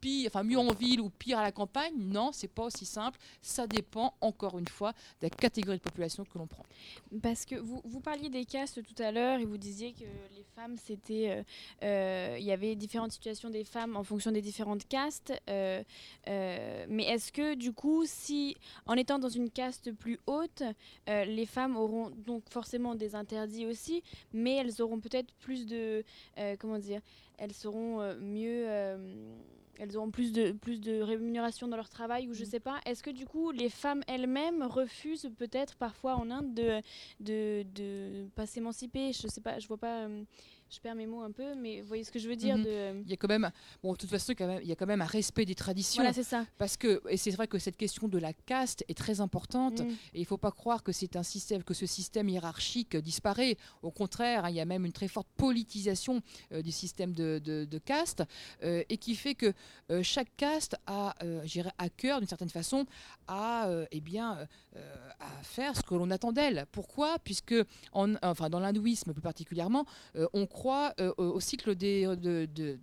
[0.00, 1.94] pire, enfin mieux en ville ou pire à la campagne.
[1.96, 3.18] Non, c'est pas aussi simple.
[3.42, 6.64] Ça dépend, encore une fois, de la catégorie de population que l'on prend.
[7.22, 10.04] Parce que vous, vous parliez des castes tout à l'heure et vous disiez que
[10.36, 11.30] les femmes, c'était.
[11.30, 11.42] Euh,
[11.82, 15.32] euh, il y avait différentes situations des femmes en fonction des différentes castes.
[15.46, 18.56] mais est-ce que du coup, si,
[18.86, 20.62] en étant dans une caste plus haute,
[21.08, 24.02] euh, les femmes auront donc forcément des interdits aussi,
[24.32, 26.04] mais elles auront peut-être plus de,
[26.38, 27.00] euh, comment dire,
[27.38, 28.66] elles seront euh, mieux,
[29.78, 32.46] elles auront plus de, plus de rémunération dans leur travail ou je mm.
[32.46, 32.80] sais pas.
[32.86, 36.80] Est-ce que du coup les femmes elles-mêmes refusent peut-être parfois en Inde de,
[37.20, 39.12] de, de pas s'émanciper?
[39.12, 40.08] Je sais pas, je vois pas
[40.68, 42.64] je perds mes mots un peu, mais vous voyez ce que je veux dire mhm.
[42.64, 43.02] de...
[43.04, 43.50] Il y a quand même,
[43.82, 46.02] bon, de toute façon, quand même, il y a quand même un respect des traditions.
[46.02, 46.44] Voilà, c'est ça.
[46.58, 49.88] Parce que, et c'est vrai que cette question de la caste est très importante, mm.
[49.88, 53.56] et il ne faut pas croire que c'est un système, que ce système hiérarchique disparaît.
[53.82, 57.38] Au contraire, hein, il y a même une très forte politisation euh, du système de,
[57.38, 58.24] de, caste,
[58.62, 59.52] euh, et qui fait que
[59.90, 61.14] euh, chaque caste a,
[61.78, 62.86] à cœur, d'une certaine façon,
[63.28, 64.46] à, eh bien,
[65.20, 66.66] à faire ce que l'on attend d'elle.
[66.72, 67.18] Pourquoi?
[67.20, 67.54] Puisque,
[67.92, 69.84] en, enfin, dans l'hindouisme plus particulièrement,
[70.32, 72.08] on croit euh, au cycle des,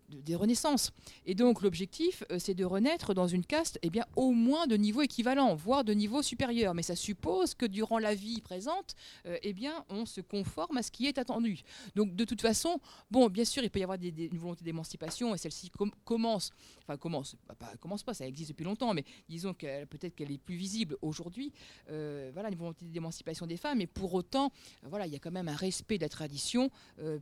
[0.10, 0.92] des renaissances.
[1.26, 4.78] Et donc l'objectif, euh, c'est de renaître dans une caste eh bien, au moins de
[4.78, 6.76] niveau équivalent, voire de niveau supérieur.
[6.76, 8.94] Mais ça suppose que durant la vie présente,
[9.26, 11.62] euh, eh bien, on se conforme à ce qui est attendu.
[11.96, 15.34] Donc de toute façon, bon, bien sûr, il peut y avoir des, une volonté d'émancipation,
[15.34, 15.72] et celle-ci
[16.06, 16.52] commence,
[16.84, 20.38] enfin commence, pas, commence pas, ça existe depuis longtemps, mais disons que peut-être qu'elle est
[20.38, 21.52] plus visible aujourd'hui.
[21.88, 24.52] voilà, une volonté d'émancipation des femmes, mais pour autant,
[24.84, 26.70] voilà, il y a quand même un respect de la tradition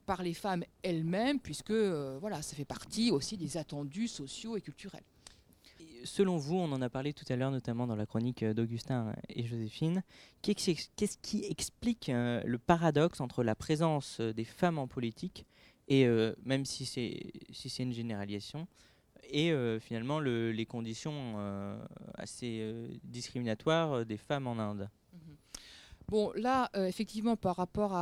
[0.06, 4.62] par les femmes elles-mêmes, puisque euh, voilà, ça fait partie aussi des attendus sociaux et
[4.62, 5.04] culturels.
[6.04, 9.46] selon vous, on en a parlé tout à l'heure, notamment dans la chronique d'Augustin et
[9.46, 10.04] Joséphine,
[10.42, 15.46] qu'est-ce qui explique le paradoxe entre la présence des femmes en politique
[15.88, 16.08] et
[16.44, 18.68] même si c'est si une généralisation,
[19.30, 21.20] et finalement les conditions
[22.16, 22.74] assez
[23.04, 24.90] discriminatoires des femmes en Inde?
[26.12, 27.96] Bon, là, euh, effectivement, par rapport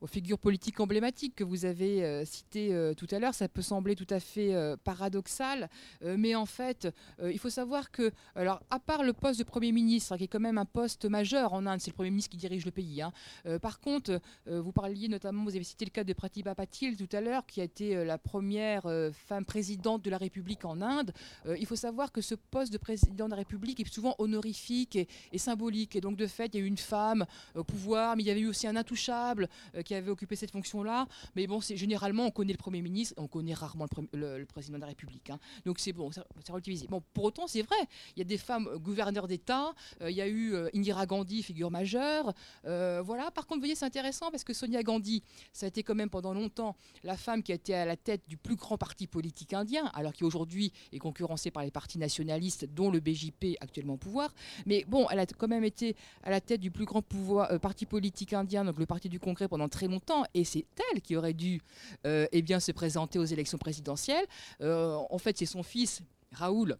[0.00, 3.62] aux, figures politiques emblématiques que vous avez euh, citées euh, tout à l'heure, ça peut
[3.62, 5.68] sembler tout à fait paradoxal.
[6.02, 6.88] mais en fait,
[7.22, 10.40] il faut savoir que, alors, à part le poste de Premier ministre, qui est quand
[10.40, 13.02] même un poste majeur en Inde, c'est le Premier ministre qui dirige le pays.
[13.02, 13.12] Hein,
[13.60, 17.20] par contre, vous parliez notamment, vous avez cité le cas de Pratibha Patil tout à
[17.20, 18.82] l'heure, qui a été la première
[19.12, 21.12] femme présidente de la République en Inde.
[21.58, 25.38] il faut savoir que ce poste de président de la République est souvent honorifique et,
[25.38, 25.96] symbolique.
[25.96, 28.30] Et donc, de fait, il y a eu une femme au pouvoir, mais il y
[28.30, 31.08] avait eu aussi un intouchable euh, qui avait occupé cette fonction-là.
[31.34, 34.82] Mais bon, c'est généralement on connaît le Premier ministre, on connaît rarement le, président de
[34.82, 35.30] la République.
[35.30, 35.38] Hein.
[35.64, 36.86] Donc c'est bon, c'est relativisé.
[36.88, 37.78] Bon, pour autant, c'est vrai,
[38.14, 39.72] il y a des femmes gouverneurs d'État,
[40.02, 42.34] euh, il y a eu euh, Indira Gandhi, figure majeure.
[42.64, 45.22] voilà, par contre, vous voyez, c'est intéressant parce que Sonia Gandhi,
[45.52, 48.22] ça a été quand même pendant longtemps la femme qui a été à la tête
[48.28, 52.90] du plus grand parti politique indien, alors qu'aujourd'hui est concurrencé par les partis nationalistes, dont
[52.90, 54.34] le BJP actuellement au pouvoir.
[54.66, 57.58] Mais bon, elle a quand même été à la tête du plus grand pouvoir, euh,
[57.58, 61.14] parti politique indien, donc le Parti du Congrès, pendant très longtemps, et c'est elle qui
[61.14, 61.62] aurait dû
[62.04, 64.26] euh, eh bien, se présenter aux élections présidentielles.
[64.60, 66.02] Euh, en fait, c'est son fils,
[66.32, 66.76] Raoul,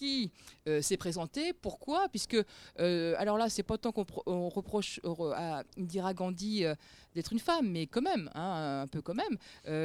[0.00, 0.30] qui
[0.80, 1.52] s'est présenté.
[1.52, 2.08] Pourquoi?
[2.08, 2.36] Puisque,
[2.78, 5.00] alors là, c'est pas tant qu'on reproche
[5.34, 6.64] à Indira Gandhi
[7.14, 9.36] d'être une femme, mais quand même, hein, un peu quand même.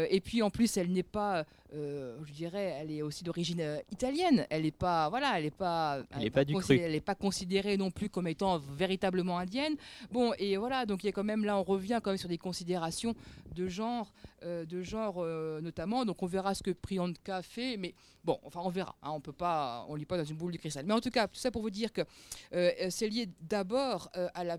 [0.09, 1.45] et puis en plus, elle n'est pas
[1.75, 4.45] euh, je dirais, elle est aussi d'origine euh, italienne.
[4.49, 7.91] Elle n'est pas, voilà, elle est pas, elle, pas, du Elle est pas considérée non
[7.91, 9.75] plus comme étant véritablement indienne.
[10.11, 12.29] Bon, et voilà, donc il y a quand même là, on revient quand même sur
[12.29, 13.13] des considérations
[13.55, 14.13] de genre,
[14.43, 15.25] euh, de genre
[15.61, 16.05] notamment.
[16.05, 17.93] Donc on verra ce que Priyanka fait, mais
[18.23, 18.95] bon, enfin on verra.
[19.01, 20.85] Hein, on peut pas, on pas dans une boule de cristal.
[20.85, 22.01] Mais en tout cas, tout ça pour vous dire que
[22.89, 24.57] c'est lié d'abord à la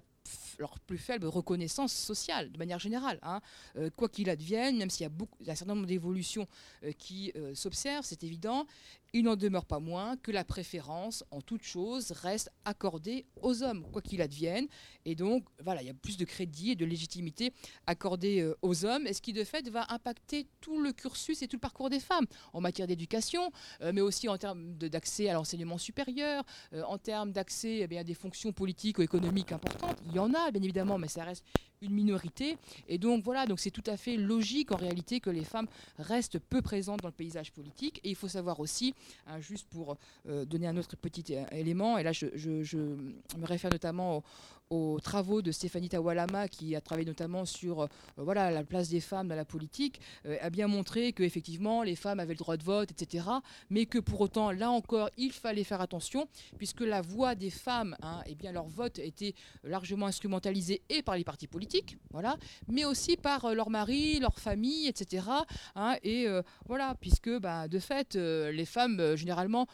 [0.58, 3.18] leur plus faible reconnaissance sociale, de manière générale.
[3.22, 3.40] Hein.
[3.76, 6.46] Euh, quoi qu'il advienne, même s'il y a, beaucoup, un certain nombre d'évolutions
[6.84, 8.66] euh, qui euh, s'observent, c'est évident,
[9.12, 13.86] il n'en demeure pas moins que la préférence en toute chose reste accordée aux hommes,
[13.90, 14.66] quoi qu'il advienne.
[15.06, 17.52] Et donc, voilà, il y a plus de crédit et de légitimité
[17.86, 21.56] accordée aux hommes, et ce qui de fait va impacter tout le cursus et tout
[21.56, 23.50] le parcours des femmes en matière d'éducation,
[23.80, 26.44] mais aussi en termes d'accès à l'enseignement supérieur,
[26.86, 29.96] en termes d'accès eh à des fonctions politiques ou économiques importantes.
[30.16, 31.44] Y en a, bien évidemment, mais ça reste
[31.82, 32.56] une minorité.
[32.88, 35.66] Et donc voilà, donc c'est tout à fait logique en réalité que les femmes
[35.98, 38.00] restent peu présentes dans le paysage politique.
[38.04, 38.94] Et il faut savoir aussi,
[39.26, 39.96] hein, juste pour
[40.28, 44.22] euh, donner un autre petit euh, élément, et là je, me réfère notamment au,
[44.70, 49.00] aux travaux de Stéphanie Tawalama, qui a travaillé notamment sur euh, voilà, la place des
[49.00, 50.00] femmes dans la politique,
[50.40, 53.24] a bien montré qu'effectivement les femmes avaient le droit de vote, etc.
[53.70, 56.26] Mais que pour autant, là encore, il fallait faire attention,
[56.58, 61.16] puisque la voix des femmes, hein, eh bien, leur vote était largement instrumentalisé et par
[61.16, 61.65] les partis politiques,
[62.10, 62.36] voilà,
[62.68, 65.26] mais aussi par euh, leurs maris, leurs familles, etc.
[65.74, 66.26] Hein, et
[66.66, 69.66] voilà, puisque bah, de fait, les femmes, généralement,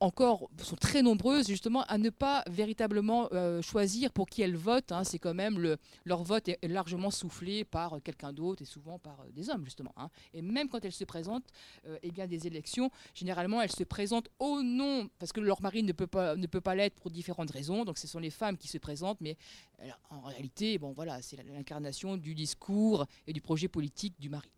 [0.00, 3.28] encore sont très nombreuses justement à ne pas véritablement
[3.62, 4.92] choisir pour qui elles votent.
[4.92, 8.98] Hein, c'est quand même le, leur vote est largement soufflé par quelqu'un d'autre et souvent
[8.98, 9.92] par euh, des hommes justement.
[9.96, 10.08] Hein.
[10.32, 11.46] Et même quand elles se présentent,
[11.86, 15.82] euh, eh bien des élections, généralement elles se présentent au nom parce que leur mari
[15.82, 17.84] ne peut pas ne peut pas l'être pour différentes raisons.
[17.84, 19.36] Donc ce sont les femmes qui se présentent, mais
[20.10, 24.50] en réalité, bon voilà, c'est l'incarnation du discours et du projet politique du mari.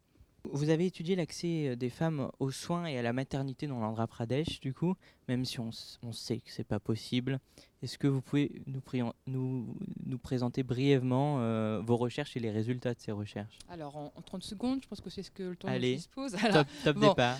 [0.52, 4.06] Vous avez étudié l'accès euh, des femmes aux soins et à la maternité dans l'Andhra
[4.06, 4.94] Pradesh, du coup,
[5.28, 5.72] même si on,
[6.12, 7.40] sait que c'est pas possible.
[7.82, 8.80] Est-ce que vous pouvez nous,
[9.26, 13.58] nous, nous présenter brièvement euh, vos recherches et les résultats de ces recherches?
[13.68, 16.32] Alors, en, 30 secondes, je pense que c'est ce que le temps Allez, dispose.
[16.52, 17.38] top, top départ.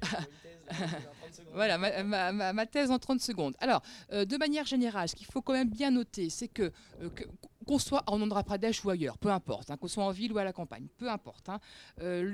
[1.52, 3.56] voilà, ma, thèse en 30 secondes.
[3.60, 3.82] Alors,
[4.12, 6.72] euh, de manière générale, ce qu'il faut quand même bien noter, c'est que,
[7.68, 10.38] qu'on soit en Andhra Pradesh ou ailleurs, peu importe, hein, qu'on soit en ville ou
[10.38, 11.60] à la campagne, peu importe, hein,
[12.00, 12.24] euh,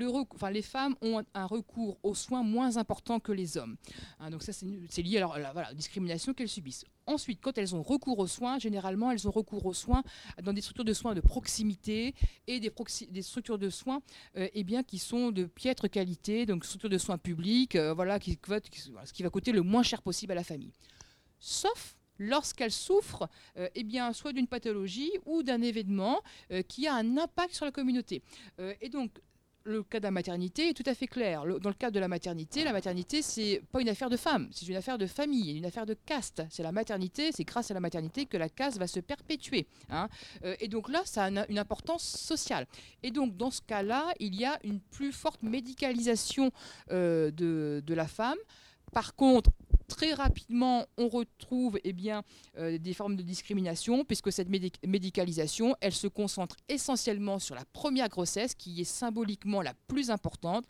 [0.49, 3.75] les femmes ont un recours aux soins moins important que les hommes.
[4.21, 6.85] Hein, donc ça, c'est lié à la, discrimination qu'elles subissent.
[7.05, 10.03] Ensuite, quand elles ont recours aux soins, généralement, elles ont recours aux soins
[10.41, 12.15] dans des structures de soins de proximité
[12.47, 14.01] et des, structures de soins
[14.37, 18.19] euh, eh bien, qui sont de piètre qualité, donc structures de soins publiques, euh, voilà,
[18.21, 20.71] ce qui va coûter le moins cher possible à la famille.
[21.39, 26.95] Sauf lorsqu'elle souffre euh, eh bien, soit d'une pathologie ou d'un événement euh, qui a
[26.95, 28.21] un impact sur la communauté.
[28.59, 29.11] Euh, et donc,
[29.67, 31.43] le cas de la maternité est tout à fait clair.
[31.43, 34.67] dans le cas de la maternité, la maternité, c'est pas une affaire de femme, c'est
[34.67, 36.43] une affaire de famille, une affaire de caste.
[36.51, 39.65] C'est la maternité, c'est grâce à la maternité que la caste va se perpétuer.
[39.89, 40.07] Hein.
[40.59, 42.67] et donc là, ça a une, importance sociale.
[43.01, 46.51] Et donc, dans ce cas-là, il y a une plus forte médicalisation
[46.91, 48.37] de la femme.
[48.95, 49.51] Par contre,
[49.89, 51.93] très rapidement, on retrouve eh
[52.57, 58.07] euh, des formes de discrimination, puisque cette médicalisation, elle se concentre essentiellement sur la première
[58.07, 60.63] grossesse, qui est symboliquement la plus importante.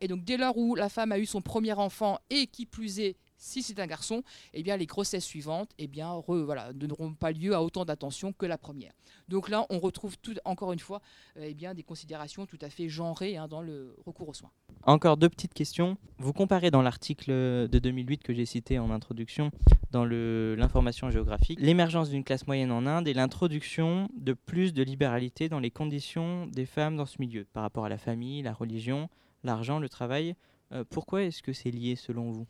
[0.00, 2.98] Et donc, dès lors où la femme a eu son premier enfant et qui plus
[2.98, 4.22] est si c'est un garçon,
[4.52, 8.44] eh bien, les grossesses suivantes eh bien, ne n'auront pas lieu à autant d'attention que
[8.46, 8.92] la première.
[9.28, 11.00] Donc là, on retrouve tout, encore une fois
[11.36, 14.50] euh, eh bien, des considérations tout à fait genrées hein, dans le recours aux soins.
[14.82, 15.96] Encore deux petites questions.
[16.18, 19.50] Vous comparez dans l'article de 2008 que j'ai cité en introduction,
[19.90, 25.48] dans l'information géographique, l'émergence d'une classe moyenne en Inde et l'introduction de plus de libéralité
[25.48, 29.08] dans les conditions des femmes dans ce milieu, par rapport à la famille, la religion,
[29.44, 30.34] l'argent, le travail.
[30.72, 32.46] Euh, pourquoi est-ce que c'est lié selon vous?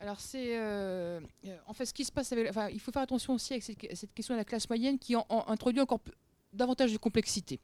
[0.00, 3.34] Alors c'est euh, euh, en fait ce qui se passe avec, il faut faire attention
[3.34, 5.14] aussi avec cette, question de la classe moyenne qui
[5.46, 6.00] introduit encore
[6.52, 7.58] davantage de complexité.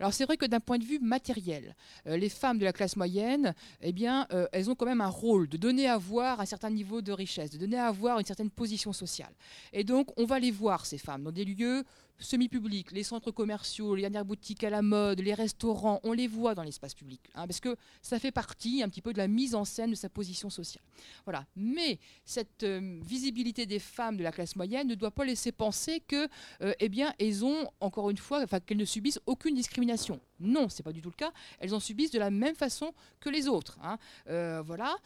[0.00, 1.76] Alors c'est vrai que d'un point de vue matériel,
[2.06, 5.48] euh, les femmes de la classe moyenne, eh bien, elles ont quand même un rôle
[5.48, 8.50] de donner à voir un certain niveau de richesse, de donner à voir une certaine
[8.50, 9.32] position sociale.
[9.72, 11.84] Et donc on va les voir ces femmes dans des lieux
[12.18, 16.54] semi-publics, les centres commerciaux, les dernières boutiques à la mode, les restaurants, on les voit
[16.54, 19.54] dans l'espace public, hein, parce que ça fait partie un petit peu de la mise
[19.54, 20.84] en scène de sa position sociale.
[21.24, 21.46] Voilà.
[21.56, 26.00] Mais cette euh, visibilité des femmes de la classe moyenne ne doit pas laisser penser
[26.00, 26.28] que,
[26.62, 30.20] euh, eh bien, elles ont encore une fois, enfin, qu'elles ne subissent aucune discrimination.
[30.40, 31.32] Non, c'est pas du tout le cas.
[31.60, 33.78] Elles en subissent de la même façon que les autres.
[33.82, 33.98] Hein.
[34.28, 34.96] Euh, voilà.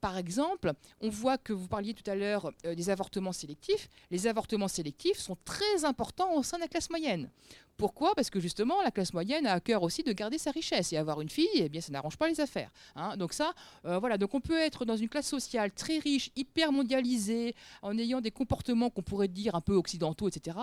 [0.00, 3.88] par exemple, on voit que vous parliez tout à l'heure des avortements sélectifs.
[4.10, 7.30] Les avortements sélectifs sont très importants au sein de la classe moyenne.
[7.76, 8.14] Pourquoi?
[8.14, 10.96] Parce que justement, la classe moyenne a à cœur aussi de garder sa richesse et
[10.96, 12.70] avoir une fille, eh bien, ça n'arrange pas les affaires.
[12.94, 13.16] Hein.
[13.16, 13.52] Donc ça,
[13.84, 14.16] euh, voilà.
[14.16, 18.30] Donc on peut être dans une classe sociale très riche, hyper mondialisée, en ayant des
[18.30, 20.56] comportements qu'on pourrait dire un peu occidentaux, etc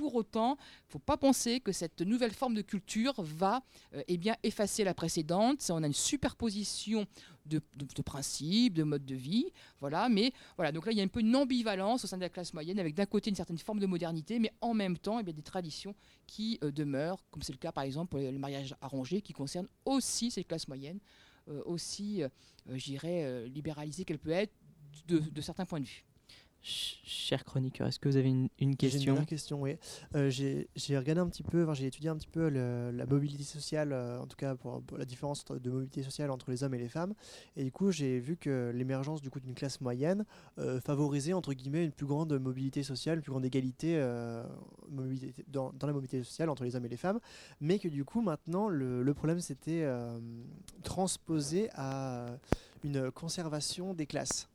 [0.00, 3.62] pour autant, il ne faut pas penser que cette nouvelle forme de culture va
[3.94, 5.62] euh, eh effacer la précédente.
[5.68, 7.06] on a une superposition
[7.44, 7.60] de,
[8.02, 9.52] principes, de modes de vie.
[9.78, 12.22] Voilà, mais voilà, donc là, il y a un peu une ambivalence au sein de
[12.22, 15.18] la classe moyenne, avec d'un côté une certaine forme de modernité, mais en même temps,
[15.18, 15.94] eh bien, des traditions
[16.26, 19.68] qui euh, demeurent, comme c'est le cas par exemple pour le mariage arrangé, qui concerne
[19.84, 20.98] aussi cette classe moyenne,
[21.48, 22.22] euh, aussi,
[22.70, 24.54] j'irais, libéralisée qu'elle peut être
[25.08, 26.04] de certains points de vue.
[26.62, 29.76] Cher chroniqueur, est-ce que vous avez une, question J'ai une question, oui.
[30.14, 34.20] Euh, j'ai regardé un petit peu, j'ai étudié un petit peu la mobilité sociale, euh,
[34.20, 37.14] en tout cas pour, la différence de mobilité sociale entre les hommes et les femmes.
[37.56, 40.26] Et du coup, j'ai vu que l'émergence du coup d'une classe moyenne
[40.58, 43.98] euh, favorisait entre guillemets une plus grande mobilité sociale, une plus grande égalité
[44.90, 47.20] mobilité, dans, la mobilité sociale entre les hommes et les femmes,
[47.62, 49.88] mais que du coup maintenant le, le problème c'était
[50.82, 52.26] transposé à
[52.84, 54.49] une conservation des classes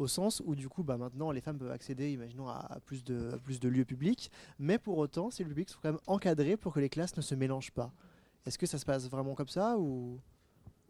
[0.00, 3.68] au sens où du coup bah, maintenant les femmes peuvent accéder imaginons à, plus, de,
[3.68, 6.88] lieux publics mais pour autant ces lieux publics sont quand même encadrés pour que les
[6.88, 7.92] classes ne se mélangent pas
[8.46, 10.18] est-ce que ça se passe vraiment comme ça ou?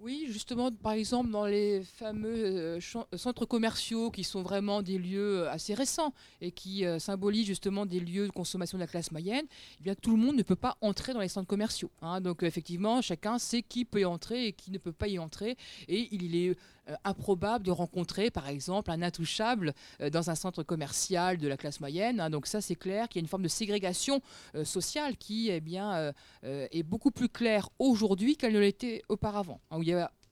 [0.02, 2.80] Oui, justement, par exemple, dans les fameux euh,
[3.12, 7.84] centres commerciaux qui sont vraiment des lieux euh, assez récents et qui euh, symbolisent justement
[7.84, 9.44] des lieux de consommation de la classe moyenne,
[9.78, 11.90] eh bien, tout le monde ne peut pas entrer dans les centres commerciaux.
[12.00, 12.22] Hein.
[12.22, 15.58] Donc, effectivement, chacun sait qui peut y entrer et qui ne peut pas y entrer.
[15.86, 16.56] Et il est
[17.04, 19.74] improbable de rencontrer, par exemple, un intouchable
[20.12, 22.20] dans un centre commercial de la classe moyenne.
[22.20, 22.30] Hein.
[22.30, 24.20] Donc, ça, c'est clair qu'il y a une forme de ségrégation
[24.64, 26.12] sociale qui eh bien,
[26.42, 29.60] est beaucoup plus claire aujourd'hui qu'elle ne l'était auparavant.
[29.70, 29.80] Hein,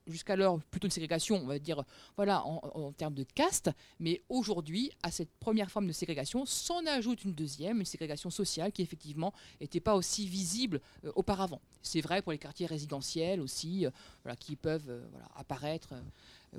[0.09, 1.85] jusqu'alors plutôt une ségrégation, on va dire,
[2.17, 7.25] voilà, en, termes de caste, mais aujourd'hui, à cette première forme de ségrégation, s'en ajoute
[7.25, 11.61] une deuxième, une ségrégation sociale qui effectivement n'était pas aussi visible euh, auparavant.
[11.83, 15.07] C'est vrai pour les quartiers résidentiels aussi, euh, qui peuvent euh,
[15.37, 15.95] apparaître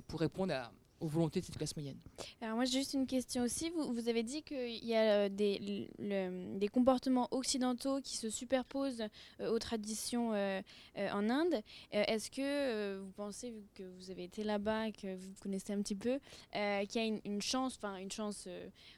[0.07, 1.97] pour répondre à, aux volontés de cette classe moyenne.
[2.41, 3.69] Alors moi j'ai juste une question aussi.
[3.69, 9.03] Vous, avez dit qu'il y a euh, des, des, comportements occidentaux qui se superposent
[9.39, 10.61] euh, aux traditions euh,
[10.97, 11.61] en Inde.
[11.91, 15.95] Est-ce que vous pensez, vu que vous avez été là-bas, que vous connaissez un petit
[15.95, 16.19] peu,
[16.53, 18.47] qu'il y a une, chance, enfin une chance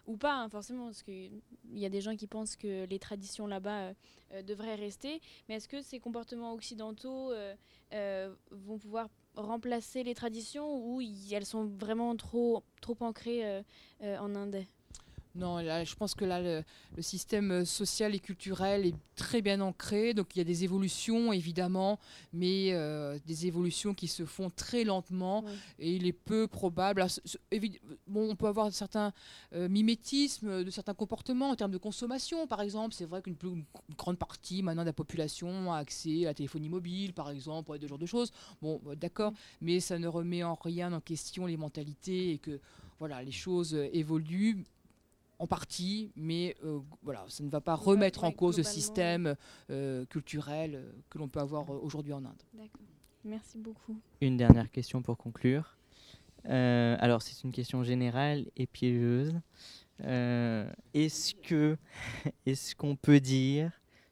[0.08, 1.42] ou pas hein, forcément, parce qu'il
[1.74, 3.94] y a des gens qui pensent que les traditions là-bas
[4.46, 7.34] devraient rester, mais est-ce que ces comportements occidentaux
[8.52, 11.02] vont pouvoir remplacer les traditions ou
[11.32, 13.62] elles sont vraiment trop, trop ancrées euh,
[14.04, 14.66] euh, en Inde?
[15.34, 16.64] Non, là, je pense que là, le,
[17.02, 20.14] système euh, social et culturel est très bien ancré.
[20.14, 22.00] Donc, il y a des évolutions, évidemment,
[22.34, 25.46] mais euh, des évolutions qui se font très lentement.
[25.80, 27.06] Et il est peu probable.
[28.08, 29.14] bon, on peut avoir certains
[29.54, 32.94] euh, mimétismes de certains comportements en termes de consommation, par exemple.
[32.94, 33.38] C'est vrai qu'une
[33.98, 37.88] grande partie maintenant de la population a accès à la téléphonie mobile, par exemple, ce
[37.88, 38.32] genre de choses.
[38.62, 42.60] Bon, d'accord, mais ça ne remet en rien en question les mentalités et que
[43.00, 44.64] voilà, les choses évoluent
[45.42, 49.36] en partie, mais euh, voilà, ça ne va pas remettre en cause le système
[49.72, 52.44] euh, culturel euh, que l'on peut avoir aujourd'hui en Inde.
[52.54, 52.82] D'accord.
[53.26, 54.00] Merci beaucoup.
[54.22, 55.78] Une dernière question pour conclure.
[56.48, 59.34] Euh, alors, c'est une question générale et piégeuse.
[60.04, 61.76] Euh, est-ce que,
[62.46, 63.72] est-ce qu'on peut dire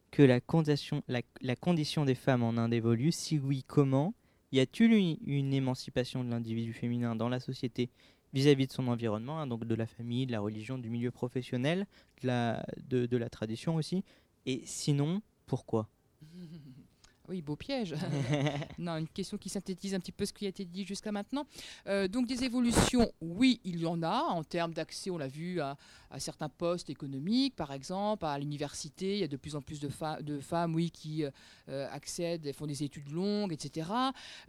[0.10, 3.12] que la condition, la, la condition des femmes en Inde évolue?
[3.12, 4.16] Si oui, comment?
[4.52, 7.92] Y a-t-il une, une émancipation de l'individu féminin dans la société
[8.34, 11.88] vis-à-vis de son environnement, hein, donc de la famille, de la religion, du milieu professionnel,
[12.22, 14.04] de la, de, de la tradition aussi.
[14.46, 15.90] Et sinon, pourquoi?
[17.30, 17.96] Oui, beau piège.
[18.80, 21.46] non, une question qui synthétise un petit peu ce qui a été dit jusqu'à maintenant.
[21.88, 25.62] Euh, donc des évolutions, oui, il y en a en termes d'accès, on l'a vu,
[25.62, 25.78] à,
[26.12, 29.80] à certains postes économiques, par exemple, à l'université, il y a de plus en plus
[29.80, 29.90] de,
[30.40, 33.90] femmes, oui, qui euh, accèdent, et font des études longues, etc.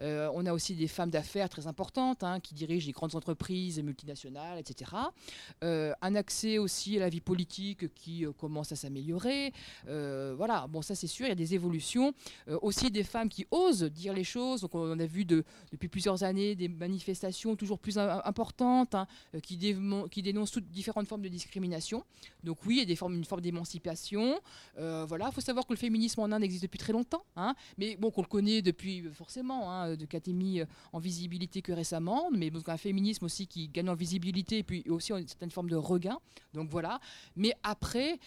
[0.00, 3.82] Euh, on a aussi des femmes d'affaires très importantes hein, qui dirigent des grandes entreprises
[3.82, 4.92] multinationales, etc.
[5.62, 9.52] Euh, un accès aussi à la vie politique qui euh, commence à s'améliorer.
[9.88, 12.14] Euh, voilà, bon, ça c'est sûr, il y a des évolutions.
[12.48, 14.58] Euh, aussi des femmes qui osent dire les choses.
[14.62, 19.06] Donc on a vu de, depuis plusieurs années des manifestations toujours plus im- importantes hein,
[19.34, 19.58] euh, qui,
[20.10, 22.04] qui dénoncent toutes différentes formes de discrimination.
[22.42, 24.24] Donc oui, il y a des formes, une forme d'émancipation.
[24.78, 27.54] Euh, voilà, il faut savoir que le féminisme en Inde existe depuis très longtemps, hein,
[27.78, 31.72] mais bon, qu'on le connaît depuis euh, forcément, hein, de Katemi euh, en visibilité que
[31.72, 35.50] récemment, mais donc un féminisme aussi qui gagne en visibilité et puis aussi une certaine
[35.50, 36.18] forme de regain.
[36.54, 37.00] Donc voilà.
[37.36, 38.18] Mais après,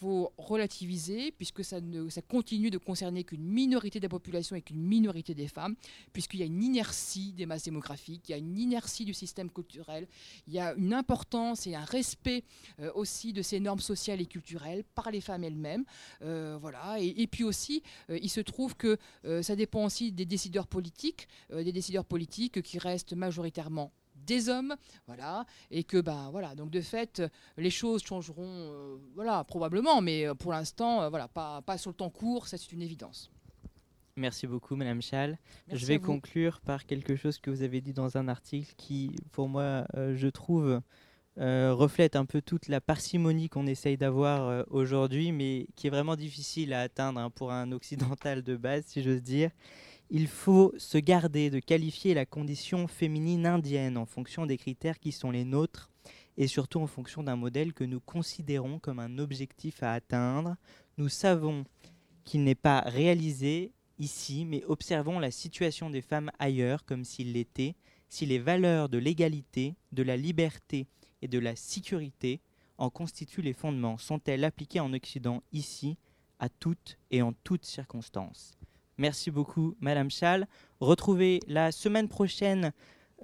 [0.00, 4.62] faut relativiser puisque ça, ne, ça continue de concerner qu'une minorité de la population et
[4.62, 5.74] qu'une minorité des femmes,
[6.12, 9.50] puisqu'il y a une inertie des masses démographiques, il y a une inertie du système
[9.50, 10.06] culturel,
[10.46, 12.44] il y a une importance et un respect
[12.80, 15.84] euh, aussi de ces normes sociales et culturelles par les femmes elles-mêmes.
[16.22, 16.96] Euh, voilà.
[17.00, 18.98] Et, puis aussi, euh, il se trouve que
[19.42, 24.74] ça dépend aussi des décideurs politiques, des décideurs politiques qui restent majoritairement des hommes,
[25.06, 27.22] voilà, et que ben voilà, donc de fait,
[27.56, 32.48] les choses changeront, voilà, probablement, mais pour l'instant, voilà, pas, pas sur le temps court,
[32.48, 33.30] ça c'est une évidence.
[34.18, 35.38] Merci beaucoup, Madame Chal.
[35.68, 39.14] Merci je vais conclure par quelque chose que vous avez dit dans un article qui,
[39.30, 40.80] pour moi, euh, je trouve,
[41.38, 45.90] euh, reflète un peu toute la parcimonie qu'on essaye d'avoir euh, aujourd'hui, mais qui est
[45.90, 49.50] vraiment difficile à atteindre hein, pour un occidental de base, si j'ose dire.
[50.08, 55.12] Il faut se garder de qualifier la condition féminine indienne en fonction des critères qui
[55.12, 55.90] sont les nôtres
[56.38, 60.56] et surtout en fonction d'un modèle que nous considérons comme un objectif à atteindre.
[60.96, 61.66] Nous savons
[62.24, 67.74] qu'il n'est pas réalisé ici, mais observons la situation des femmes ailleurs comme s'il l'était,
[68.08, 70.86] si les valeurs de l'égalité, de la liberté
[71.22, 72.40] et de la sécurité
[72.78, 73.98] en constituent les fondements.
[73.98, 75.96] Sont-elles appliquées en Occident ici,
[76.38, 78.52] à toutes et en toutes circonstances?
[78.98, 80.46] Merci beaucoup, Madame Chal.
[80.80, 82.72] Retrouvez la semaine prochaine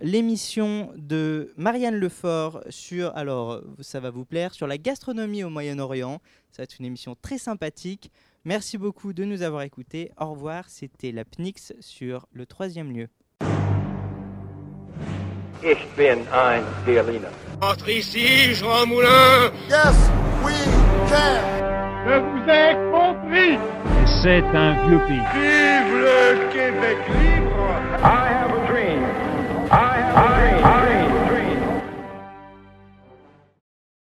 [0.01, 6.21] l'émission de Marianne Lefort sur, alors ça va vous plaire, sur la gastronomie au Moyen-Orient.
[6.51, 8.11] Ça va être une émission très sympathique.
[8.45, 10.11] Merci beaucoup de nous avoir écoutés.
[10.19, 13.09] Au revoir, c'était la PNIX sur le troisième lieu.
[15.63, 17.29] Ich bin ein Berliner.
[17.61, 20.11] Entre ici, Jean Moulin Yes,
[20.45, 20.53] we
[21.09, 21.39] can.
[22.05, 23.59] Je vous ai compris
[24.23, 25.23] C'est un vieux pays.
[25.35, 27.69] Vive le Québec libre
[28.03, 28.52] I have